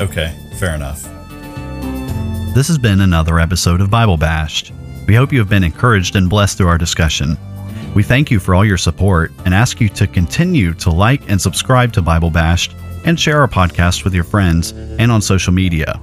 Okay, 0.00 0.34
fair 0.58 0.74
enough. 0.74 1.04
This 2.56 2.66
has 2.66 2.78
been 2.78 3.00
another 3.00 3.38
episode 3.38 3.80
of 3.80 3.88
Bible 3.88 4.16
Bashed. 4.16 4.72
We 5.06 5.14
hope 5.14 5.32
you 5.32 5.38
have 5.38 5.48
been 5.48 5.64
encouraged 5.64 6.16
and 6.16 6.30
blessed 6.30 6.58
through 6.58 6.68
our 6.68 6.78
discussion. 6.78 7.36
We 7.94 8.02
thank 8.02 8.30
you 8.30 8.40
for 8.40 8.54
all 8.54 8.64
your 8.64 8.78
support 8.78 9.32
and 9.44 9.54
ask 9.54 9.80
you 9.80 9.88
to 9.90 10.06
continue 10.06 10.74
to 10.74 10.90
like 10.90 11.28
and 11.30 11.40
subscribe 11.40 11.92
to 11.92 12.02
Bible 12.02 12.30
Bashed 12.30 12.74
and 13.04 13.20
share 13.20 13.40
our 13.40 13.48
podcast 13.48 14.04
with 14.04 14.14
your 14.14 14.24
friends 14.24 14.72
and 14.72 15.12
on 15.12 15.22
social 15.22 15.52
media. 15.52 16.00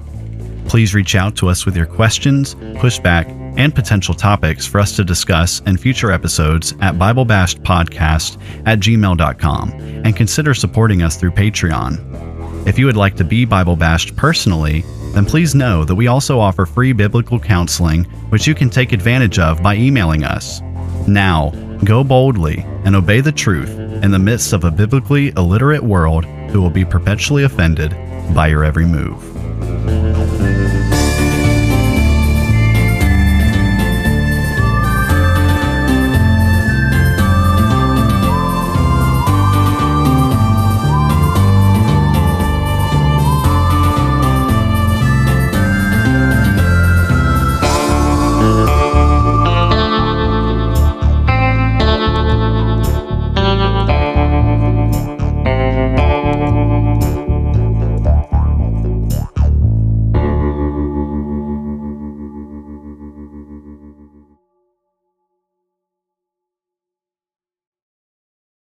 Please 0.68 0.94
reach 0.94 1.16
out 1.16 1.36
to 1.38 1.50
us 1.50 1.66
with 1.66 1.76
your 1.76 1.86
questions, 1.86 2.56
pushback, 2.56 3.28
and 3.58 3.76
potential 3.76 4.14
topics 4.14 4.66
for 4.66 4.80
us 4.80 4.96
to 4.96 5.04
discuss 5.04 5.60
in 5.62 5.76
future 5.76 6.12
episodes 6.12 6.74
at 6.80 6.96
BibleBashedPodcast 6.96 8.42
at 8.66 8.80
gmail.com 8.80 9.70
and 10.06 10.16
consider 10.16 10.54
supporting 10.54 11.02
us 11.02 11.18
through 11.18 11.32
Patreon. 11.32 12.68
If 12.68 12.80
you 12.80 12.86
would 12.86 12.96
like 12.96 13.16
to 13.18 13.26
be 13.26 13.44
Bible 13.44 13.76
Bashed 13.76 14.16
personally, 14.16 14.86
then 15.14 15.26
please 15.26 15.56
know 15.56 15.84
that 15.84 15.96
we 15.96 16.08
also 16.08 16.40
offer 16.40 16.66
free 16.66 16.94
biblical 16.94 17.40
counseling, 17.40 18.06
which 18.30 18.48
you 18.48 18.56
can 18.56 18.70
take 18.70 18.92
advantage 18.92 19.40
of 19.40 19.62
by 19.62 19.76
emailing 19.76 20.24
us. 20.24 20.62
Now, 21.08 21.52
go 21.84 22.04
boldly 22.04 22.66
and 22.86 22.96
obey 22.96 23.22
the 23.22 23.32
truth 23.32 23.70
in 24.04 24.12
the 24.12 24.20
midst 24.20 24.54
of 24.54 24.64
a 24.64 24.72
biblically 24.72 25.30
illiterate 25.30 25.84
world 25.84 26.26
who 26.26 26.62
will 26.62 26.70
be 26.70 26.86
perpetually 26.86 27.44
offended 27.44 27.92
by 28.34 28.48
your 28.48 28.64
every 28.64 28.86
move. 28.86 30.01